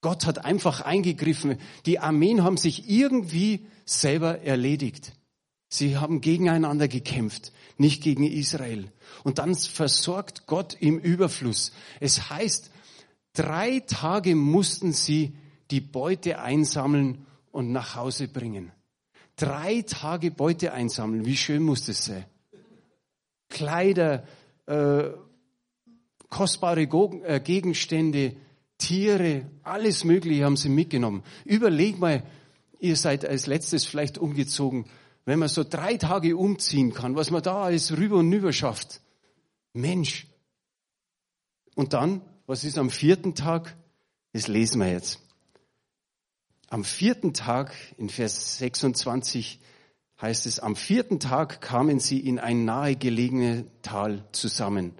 Gott 0.00 0.26
hat 0.26 0.44
einfach 0.44 0.80
eingegriffen. 0.80 1.58
Die 1.86 1.98
Armeen 1.98 2.42
haben 2.42 2.56
sich 2.56 2.88
irgendwie 2.88 3.66
selber 3.84 4.40
erledigt. 4.40 5.12
Sie 5.72 5.96
haben 5.96 6.20
gegeneinander 6.20 6.88
gekämpft, 6.88 7.52
nicht 7.78 8.02
gegen 8.02 8.24
Israel. 8.24 8.90
Und 9.22 9.38
dann 9.38 9.54
versorgt 9.54 10.46
Gott 10.46 10.76
im 10.80 10.98
Überfluss. 10.98 11.72
Es 12.00 12.28
heißt, 12.28 12.72
drei 13.34 13.78
Tage 13.80 14.34
mussten 14.34 14.92
sie 14.92 15.36
die 15.70 15.80
Beute 15.80 16.40
einsammeln 16.40 17.24
und 17.52 17.70
nach 17.70 17.94
Hause 17.94 18.26
bringen. 18.26 18.72
Drei 19.36 19.82
Tage 19.82 20.32
Beute 20.32 20.72
einsammeln. 20.72 21.24
Wie 21.24 21.36
schön 21.36 21.62
muss 21.62 21.86
das 21.86 22.04
sein? 22.04 22.24
Kleider, 23.48 24.24
äh, 24.66 25.04
kostbare 26.28 26.82
äh, 26.82 27.40
Gegenstände, 27.40 28.34
Tiere, 28.76 29.48
alles 29.62 30.02
Mögliche 30.02 30.44
haben 30.44 30.56
sie 30.56 30.68
mitgenommen. 30.68 31.22
Überleg 31.44 31.98
mal, 31.98 32.24
ihr 32.80 32.96
seid 32.96 33.24
als 33.24 33.46
letztes 33.46 33.84
vielleicht 33.84 34.18
umgezogen 34.18 34.86
wenn 35.24 35.38
man 35.38 35.48
so 35.48 35.64
drei 35.64 35.96
Tage 35.96 36.36
umziehen 36.36 36.92
kann, 36.92 37.16
was 37.16 37.30
man 37.30 37.42
da 37.42 37.62
alles 37.62 37.96
rüber 37.96 38.16
und 38.16 38.32
rüber 38.32 38.52
schafft. 38.52 39.00
Mensch. 39.72 40.26
Und 41.74 41.92
dann, 41.92 42.22
was 42.46 42.64
ist 42.64 42.78
am 42.78 42.90
vierten 42.90 43.34
Tag? 43.34 43.76
Das 44.32 44.48
lesen 44.48 44.80
wir 44.80 44.90
jetzt. 44.90 45.20
Am 46.68 46.84
vierten 46.84 47.34
Tag, 47.34 47.74
in 47.96 48.08
Vers 48.08 48.58
26, 48.58 49.60
heißt 50.20 50.46
es, 50.46 50.60
am 50.60 50.76
vierten 50.76 51.18
Tag 51.18 51.60
kamen 51.60 51.98
sie 51.98 52.20
in 52.20 52.38
ein 52.38 52.64
nahegelegene 52.64 53.66
Tal 53.82 54.24
zusammen, 54.32 54.92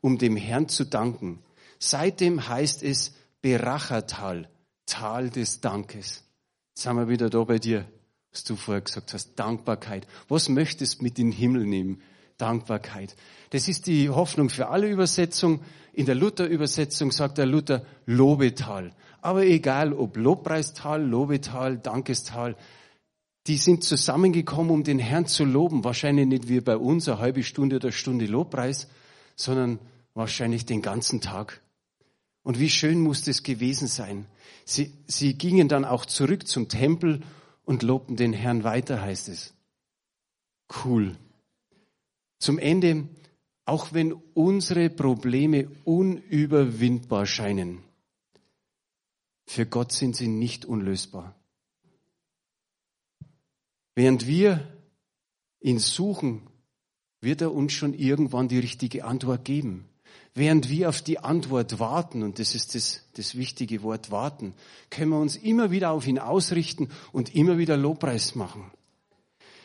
um 0.00 0.18
dem 0.18 0.36
Herrn 0.36 0.68
zu 0.68 0.84
danken. 0.84 1.42
Seitdem 1.78 2.48
heißt 2.48 2.82
es 2.82 3.14
Berachertal, 3.40 4.48
Tal 4.86 5.30
des 5.30 5.60
Dankes. 5.60 6.24
Jetzt 6.70 6.82
sind 6.82 6.96
wir 6.96 7.08
wieder 7.08 7.30
da 7.30 7.42
bei 7.44 7.58
dir 7.58 7.86
was 8.32 8.44
du 8.44 8.56
vorher 8.56 8.82
gesagt 8.82 9.14
hast, 9.14 9.34
Dankbarkeit. 9.38 10.06
Was 10.28 10.48
möchtest 10.48 11.02
mit 11.02 11.18
in 11.18 11.30
den 11.30 11.32
Himmel 11.32 11.66
nehmen? 11.66 12.02
Dankbarkeit. 12.36 13.16
Das 13.50 13.68
ist 13.68 13.86
die 13.86 14.10
Hoffnung 14.10 14.48
für 14.48 14.68
alle 14.68 14.88
Übersetzungen. 14.88 15.60
In 15.92 16.06
der 16.06 16.14
Luther-Übersetzung 16.14 17.10
sagt 17.10 17.38
der 17.38 17.46
Luther 17.46 17.84
Lobetal. 18.06 18.92
Aber 19.20 19.44
egal, 19.44 19.92
ob 19.92 20.16
Lobpreistal, 20.16 21.02
Lobetal, 21.02 21.78
Dankestal, 21.78 22.56
die 23.48 23.56
sind 23.56 23.82
zusammengekommen, 23.82 24.70
um 24.70 24.84
den 24.84 24.98
Herrn 24.98 25.26
zu 25.26 25.44
loben. 25.44 25.82
Wahrscheinlich 25.82 26.26
nicht 26.26 26.48
wie 26.48 26.60
bei 26.60 26.76
uns 26.76 27.08
eine 27.08 27.18
halbe 27.18 27.42
Stunde 27.42 27.76
oder 27.76 27.90
Stunde 27.90 28.26
Lobpreis, 28.26 28.88
sondern 29.34 29.80
wahrscheinlich 30.14 30.66
den 30.66 30.82
ganzen 30.82 31.20
Tag. 31.20 31.60
Und 32.42 32.60
wie 32.60 32.70
schön 32.70 33.00
muss 33.00 33.22
das 33.22 33.42
gewesen 33.42 33.88
sein. 33.88 34.26
Sie, 34.64 34.92
sie 35.06 35.34
gingen 35.34 35.68
dann 35.68 35.84
auch 35.84 36.06
zurück 36.06 36.46
zum 36.46 36.68
Tempel 36.68 37.22
und 37.68 37.82
lobten 37.82 38.16
den 38.16 38.32
Herrn 38.32 38.64
weiter, 38.64 39.02
heißt 39.02 39.28
es. 39.28 39.52
Cool. 40.86 41.18
Zum 42.38 42.58
Ende, 42.58 43.06
auch 43.66 43.92
wenn 43.92 44.14
unsere 44.32 44.88
Probleme 44.88 45.68
unüberwindbar 45.84 47.26
scheinen, 47.26 47.82
für 49.44 49.66
Gott 49.66 49.92
sind 49.92 50.16
sie 50.16 50.28
nicht 50.28 50.64
unlösbar. 50.64 51.34
Während 53.94 54.26
wir 54.26 54.74
ihn 55.60 55.78
suchen, 55.78 56.48
wird 57.20 57.42
er 57.42 57.52
uns 57.52 57.74
schon 57.74 57.92
irgendwann 57.92 58.48
die 58.48 58.60
richtige 58.60 59.04
Antwort 59.04 59.44
geben. 59.44 59.90
Während 60.34 60.68
wir 60.68 60.88
auf 60.88 61.02
die 61.02 61.18
Antwort 61.18 61.80
warten, 61.80 62.22
und 62.22 62.38
das 62.38 62.54
ist 62.54 62.74
das, 62.74 63.02
das 63.14 63.34
wichtige 63.34 63.82
Wort 63.82 64.10
warten, 64.10 64.54
können 64.90 65.10
wir 65.10 65.18
uns 65.18 65.36
immer 65.36 65.70
wieder 65.70 65.90
auf 65.90 66.06
ihn 66.06 66.18
ausrichten 66.18 66.90
und 67.12 67.34
immer 67.34 67.58
wieder 67.58 67.76
Lobpreis 67.76 68.34
machen. 68.34 68.70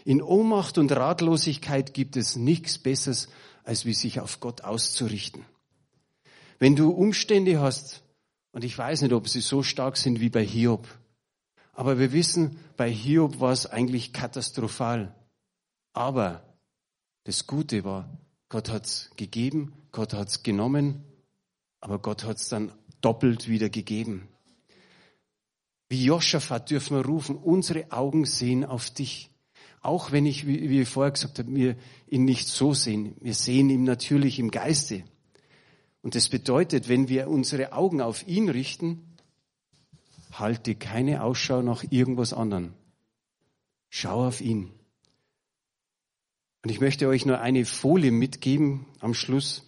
In 0.05 0.21
Ohnmacht 0.21 0.77
und 0.77 0.91
Ratlosigkeit 0.91 1.93
gibt 1.93 2.17
es 2.17 2.35
nichts 2.35 2.77
Besseres, 2.77 3.29
als 3.63 3.85
wie 3.85 3.93
sich 3.93 4.19
auf 4.19 4.39
Gott 4.39 4.61
auszurichten. 4.61 5.45
Wenn 6.59 6.75
du 6.75 6.89
Umstände 6.89 7.61
hast, 7.61 8.03
und 8.51 8.63
ich 8.63 8.77
weiß 8.77 9.01
nicht, 9.01 9.13
ob 9.13 9.27
sie 9.29 9.41
so 9.41 9.63
stark 9.63 9.97
sind 9.97 10.19
wie 10.19 10.29
bei 10.29 10.45
Hiob, 10.45 10.87
aber 11.73 11.97
wir 11.99 12.11
wissen, 12.13 12.59
bei 12.77 12.91
Hiob 12.91 13.39
war 13.39 13.51
es 13.51 13.65
eigentlich 13.65 14.13
katastrophal. 14.13 15.13
Aber 15.93 16.43
das 17.23 17.47
Gute 17.47 17.83
war, 17.83 18.09
Gott 18.53 18.69
hat's 18.69 19.09
gegeben, 19.15 19.73
Gott 19.91 20.13
hat's 20.13 20.43
genommen, 20.43 21.03
aber 21.79 21.97
Gott 21.97 22.23
hat 22.23 22.37
es 22.37 22.49
dann 22.49 22.71
doppelt 23.01 23.47
wieder 23.47 23.67
gegeben. 23.69 24.27
Wie 25.89 26.03
Joschafat 26.03 26.69
dürfen 26.69 26.97
wir 26.97 27.03
rufen, 27.03 27.35
unsere 27.35 27.91
Augen 27.91 28.25
sehen 28.25 28.63
auf 28.63 28.91
dich. 28.91 29.31
Auch 29.81 30.11
wenn 30.11 30.27
ich, 30.27 30.45
wie, 30.45 30.69
wie 30.69 30.81
ich 30.81 30.87
vorher 30.87 31.13
gesagt 31.13 31.39
habe, 31.39 31.55
wir 31.55 31.75
ihn 32.05 32.25
nicht 32.25 32.47
so 32.47 32.75
sehen. 32.75 33.15
Wir 33.21 33.33
sehen 33.33 33.71
ihn 33.71 33.85
natürlich 33.85 34.37
im 34.37 34.51
Geiste. 34.51 35.03
Und 36.03 36.13
das 36.13 36.29
bedeutet, 36.29 36.87
wenn 36.87 37.09
wir 37.09 37.29
unsere 37.29 37.73
Augen 37.73 38.01
auf 38.01 38.27
ihn 38.27 38.49
richten, 38.49 39.15
halte 40.31 40.75
keine 40.75 41.23
Ausschau 41.23 41.63
nach 41.63 41.83
irgendwas 41.89 42.33
anderem. 42.33 42.75
Schau 43.89 44.27
auf 44.27 44.41
ihn. 44.41 44.69
Und 46.63 46.69
ich 46.69 46.79
möchte 46.79 47.07
euch 47.09 47.25
nur 47.25 47.41
eine 47.41 47.65
Folie 47.65 48.11
mitgeben 48.11 48.85
am 48.99 49.13
Schluss. 49.13 49.67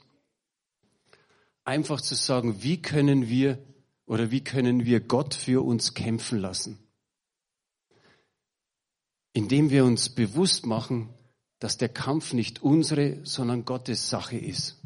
Einfach 1.65 1.99
zu 1.99 2.15
sagen, 2.15 2.63
wie 2.63 2.81
können 2.81 3.27
wir 3.27 3.60
oder 4.05 4.31
wie 4.31 4.41
können 4.41 4.86
wir 4.86 5.01
Gott 5.01 5.34
für 5.34 5.65
uns 5.65 5.93
kämpfen 5.93 6.39
lassen? 6.39 6.79
Indem 9.34 9.69
wir 9.69 9.84
uns 9.84 10.10
bewusst 10.10 10.65
machen, 10.65 11.10
dass 11.60 11.77
der 11.77 11.89
Kampf 11.89 12.31
nicht 12.31 12.62
unsere, 12.62 13.25
sondern 13.25 13.65
Gottes 13.65 14.10
Sache 14.10 14.38
ist. 14.38 14.81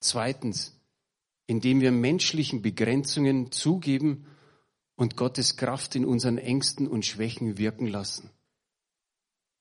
Zweitens, 0.00 0.80
indem 1.46 1.80
wir 1.80 1.92
menschlichen 1.92 2.62
Begrenzungen 2.62 3.52
zugeben 3.52 4.26
und 4.96 5.16
Gottes 5.16 5.56
Kraft 5.56 5.94
in 5.94 6.04
unseren 6.04 6.38
Ängsten 6.38 6.88
und 6.88 7.04
Schwächen 7.04 7.58
wirken 7.58 7.86
lassen. 7.86 8.30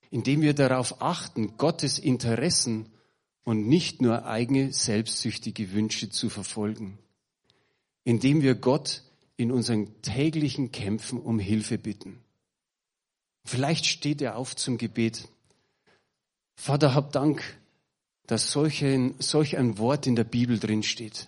Indem 0.10 0.42
wir 0.42 0.54
darauf 0.54 1.02
achten, 1.02 1.58
Gottes 1.58 2.00
Interessen 2.00 2.88
und 3.44 3.68
nicht 3.68 4.02
nur 4.02 4.26
eigene 4.26 4.74
selbstsüchtige 4.74 5.72
Wünsche 5.72 6.10
zu 6.10 6.30
verfolgen 6.30 6.98
indem 8.10 8.42
wir 8.42 8.56
Gott 8.56 9.04
in 9.38 9.52
unseren 9.52 10.02
täglichen 10.02 10.72
Kämpfen 10.72 11.20
um 11.20 11.38
Hilfe 11.38 11.78
bitten. 11.78 12.20
Vielleicht 13.46 13.86
steht 13.86 14.22
er 14.24 14.36
auf 14.36 14.56
zum 14.56 14.80
Gebet. 14.80 15.28
Vater, 16.56 16.96
hab 16.96 17.12
Dank, 17.12 17.44
dass 18.26 18.52
solch 18.52 18.84
ein, 18.84 19.14
solch 19.20 19.58
ein 19.58 19.78
Wort 19.78 20.08
in 20.08 20.16
der 20.16 20.24
Bibel 20.24 20.58
drin 20.58 20.82
steht. 20.82 21.28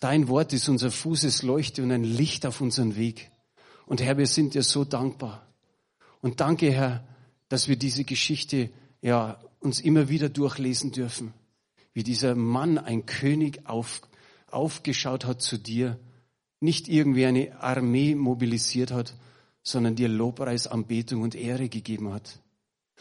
Dein 0.00 0.28
Wort 0.28 0.54
ist 0.54 0.70
unser 0.70 0.90
Fußesleuchte 0.90 1.82
und 1.82 1.92
ein 1.92 2.04
Licht 2.04 2.46
auf 2.46 2.62
unseren 2.62 2.96
Weg. 2.96 3.30
Und 3.84 4.00
Herr, 4.00 4.16
wir 4.16 4.26
sind 4.26 4.54
dir 4.54 4.62
so 4.62 4.84
dankbar. 4.84 5.46
Und 6.22 6.40
danke, 6.40 6.72
Herr, 6.72 7.06
dass 7.50 7.68
wir 7.68 7.76
diese 7.76 8.04
Geschichte 8.04 8.70
ja 9.02 9.38
uns 9.58 9.80
immer 9.80 10.08
wieder 10.08 10.30
durchlesen 10.30 10.92
dürfen, 10.92 11.34
wie 11.92 12.02
dieser 12.02 12.34
Mann 12.34 12.78
ein 12.78 13.04
König 13.04 13.66
auf, 13.66 14.00
aufgeschaut 14.50 15.26
hat 15.26 15.42
zu 15.42 15.58
dir, 15.58 15.98
nicht 16.60 16.88
irgendwie 16.88 17.26
eine 17.26 17.60
Armee 17.60 18.14
mobilisiert 18.14 18.92
hat, 18.92 19.14
sondern 19.62 19.96
dir 19.96 20.08
Lobpreis, 20.08 20.66
Anbetung 20.66 21.22
und 21.22 21.34
Ehre 21.34 21.68
gegeben 21.68 22.12
hat. 22.12 22.38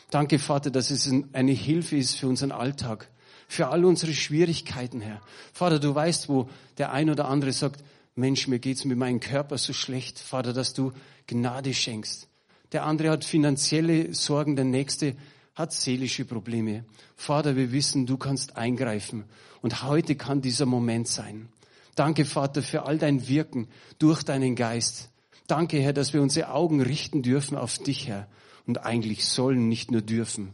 Danke, 0.10 0.40
Vater, 0.40 0.72
dass 0.72 0.90
es 0.90 1.12
eine 1.34 1.52
Hilfe 1.52 1.98
ist 1.98 2.16
für 2.16 2.28
unseren 2.28 2.52
Alltag, 2.52 3.10
für 3.48 3.68
all 3.68 3.86
unsere 3.86 4.14
Schwierigkeiten, 4.14 5.02
Herr. 5.02 5.22
Vater, 5.54 5.80
du 5.80 5.94
weißt, 5.94 6.30
wo 6.30 6.50
der 6.78 6.92
ein 6.92 7.10
oder 7.10 7.28
andere 7.28 7.54
sagt, 7.54 7.84
Mensch, 8.16 8.48
mir 8.48 8.60
geht's 8.60 8.86
mit 8.86 8.98
meinem 8.98 9.20
Körper 9.20 9.58
so 9.58 9.74
schlecht, 9.74 10.20
Vater, 10.20 10.54
dass 10.54 10.74
du 10.74 10.92
Gnade 11.28 11.74
schenkst. 11.74 12.29
Der 12.72 12.86
andere 12.86 13.10
hat 13.10 13.26
finanzielle 13.26 14.14
Sorgen, 14.14 14.56
der 14.56 14.66
nächste 14.66 15.16
hat 15.56 15.74
seelische 15.74 16.26
Probleme. 16.26 16.86
Vater, 17.16 17.56
wir 17.56 17.72
wissen, 17.72 18.06
du 18.06 18.18
kannst 18.18 18.56
eingreifen. 18.56 19.26
Und 19.62 19.84
heute 19.84 20.16
kann 20.16 20.42
dieser 20.42 20.66
Moment 20.66 21.08
sein. 21.08 21.50
Danke, 21.96 22.24
Vater, 22.24 22.62
für 22.62 22.84
all 22.84 22.98
dein 22.98 23.28
Wirken 23.28 23.68
durch 23.98 24.24
deinen 24.24 24.56
Geist. 24.56 25.10
Danke, 25.48 25.80
Herr, 25.82 25.94
dass 25.94 26.14
wir 26.14 26.22
unsere 26.22 26.52
Augen 26.52 26.80
richten 26.82 27.24
dürfen 27.24 27.58
auf 27.58 27.78
dich, 27.78 28.08
Herr, 28.08 28.30
und 28.66 28.86
eigentlich 28.86 29.26
sollen, 29.26 29.68
nicht 29.68 29.92
nur 29.92 30.02
dürfen. 30.02 30.54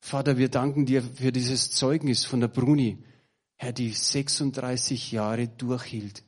Vater, 0.00 0.38
wir 0.38 0.48
danken 0.48 0.86
dir 0.86 1.02
für 1.02 1.30
dieses 1.30 1.70
Zeugnis 1.70 2.24
von 2.24 2.40
der 2.40 2.48
Bruni, 2.48 2.98
Herr, 3.56 3.72
die 3.72 3.90
36 3.90 5.12
Jahre 5.12 5.48
durchhielt. 5.48 6.24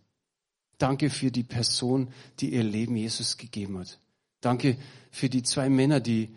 Danke 0.78 1.10
für 1.10 1.30
die 1.30 1.42
Person, 1.42 2.12
die 2.40 2.52
ihr 2.54 2.64
Leben 2.64 2.96
Jesus 2.96 3.36
gegeben 3.36 3.78
hat. 3.78 3.98
Danke 4.40 4.76
für 5.10 5.28
die 5.28 5.42
zwei 5.42 5.68
Männer, 5.68 6.00
die 6.00 6.30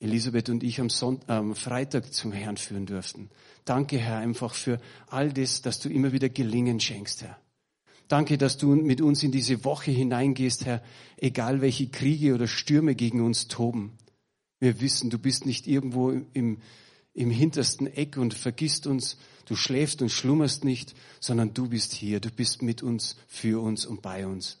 Elisabeth 0.00 0.50
und 0.50 0.62
ich 0.62 0.80
am, 0.80 0.90
Sonntag, 0.90 1.30
am 1.30 1.54
Freitag 1.54 2.12
zum 2.12 2.32
Herrn 2.32 2.56
führen 2.56 2.86
durften. 2.86 3.30
Danke, 3.64 3.98
Herr, 3.98 4.18
einfach 4.18 4.54
für 4.54 4.80
all 5.06 5.32
das, 5.32 5.62
dass 5.62 5.80
du 5.80 5.88
immer 5.88 6.12
wieder 6.12 6.28
Gelingen 6.28 6.78
schenkst, 6.80 7.22
Herr. 7.22 7.38
Danke, 8.08 8.36
dass 8.36 8.58
du 8.58 8.74
mit 8.74 9.00
uns 9.00 9.22
in 9.22 9.32
diese 9.32 9.64
Woche 9.64 9.90
hineingehst, 9.90 10.66
Herr, 10.66 10.82
egal 11.16 11.62
welche 11.62 11.88
Kriege 11.88 12.34
oder 12.34 12.46
Stürme 12.46 12.94
gegen 12.94 13.22
uns 13.22 13.48
toben. 13.48 13.96
Wir 14.60 14.80
wissen, 14.80 15.08
du 15.08 15.18
bist 15.18 15.46
nicht 15.46 15.66
irgendwo 15.66 16.10
im, 16.10 16.58
im 17.14 17.30
hintersten 17.30 17.86
Eck 17.86 18.18
und 18.18 18.34
vergisst 18.34 18.86
uns, 18.86 19.16
du 19.46 19.56
schläfst 19.56 20.02
und 20.02 20.10
schlummerst 20.10 20.64
nicht, 20.64 20.94
sondern 21.18 21.54
du 21.54 21.68
bist 21.70 21.92
hier, 21.92 22.20
du 22.20 22.30
bist 22.30 22.60
mit 22.60 22.82
uns, 22.82 23.16
für 23.26 23.62
uns 23.62 23.86
und 23.86 24.02
bei 24.02 24.26
uns. 24.26 24.58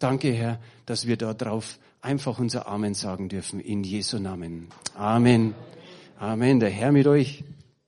Danke, 0.00 0.32
Herr, 0.32 0.60
dass 0.84 1.06
wir 1.06 1.16
darauf 1.16 1.78
einfach 2.04 2.38
unser 2.38 2.68
Amen 2.68 2.94
sagen 2.94 3.28
dürfen, 3.28 3.60
in 3.60 3.82
Jesu 3.82 4.18
Namen. 4.18 4.68
Amen. 4.96 5.54
Amen. 6.18 6.60
Der 6.60 6.70
Herr 6.70 6.92
mit 6.92 7.06
euch. 7.06 7.44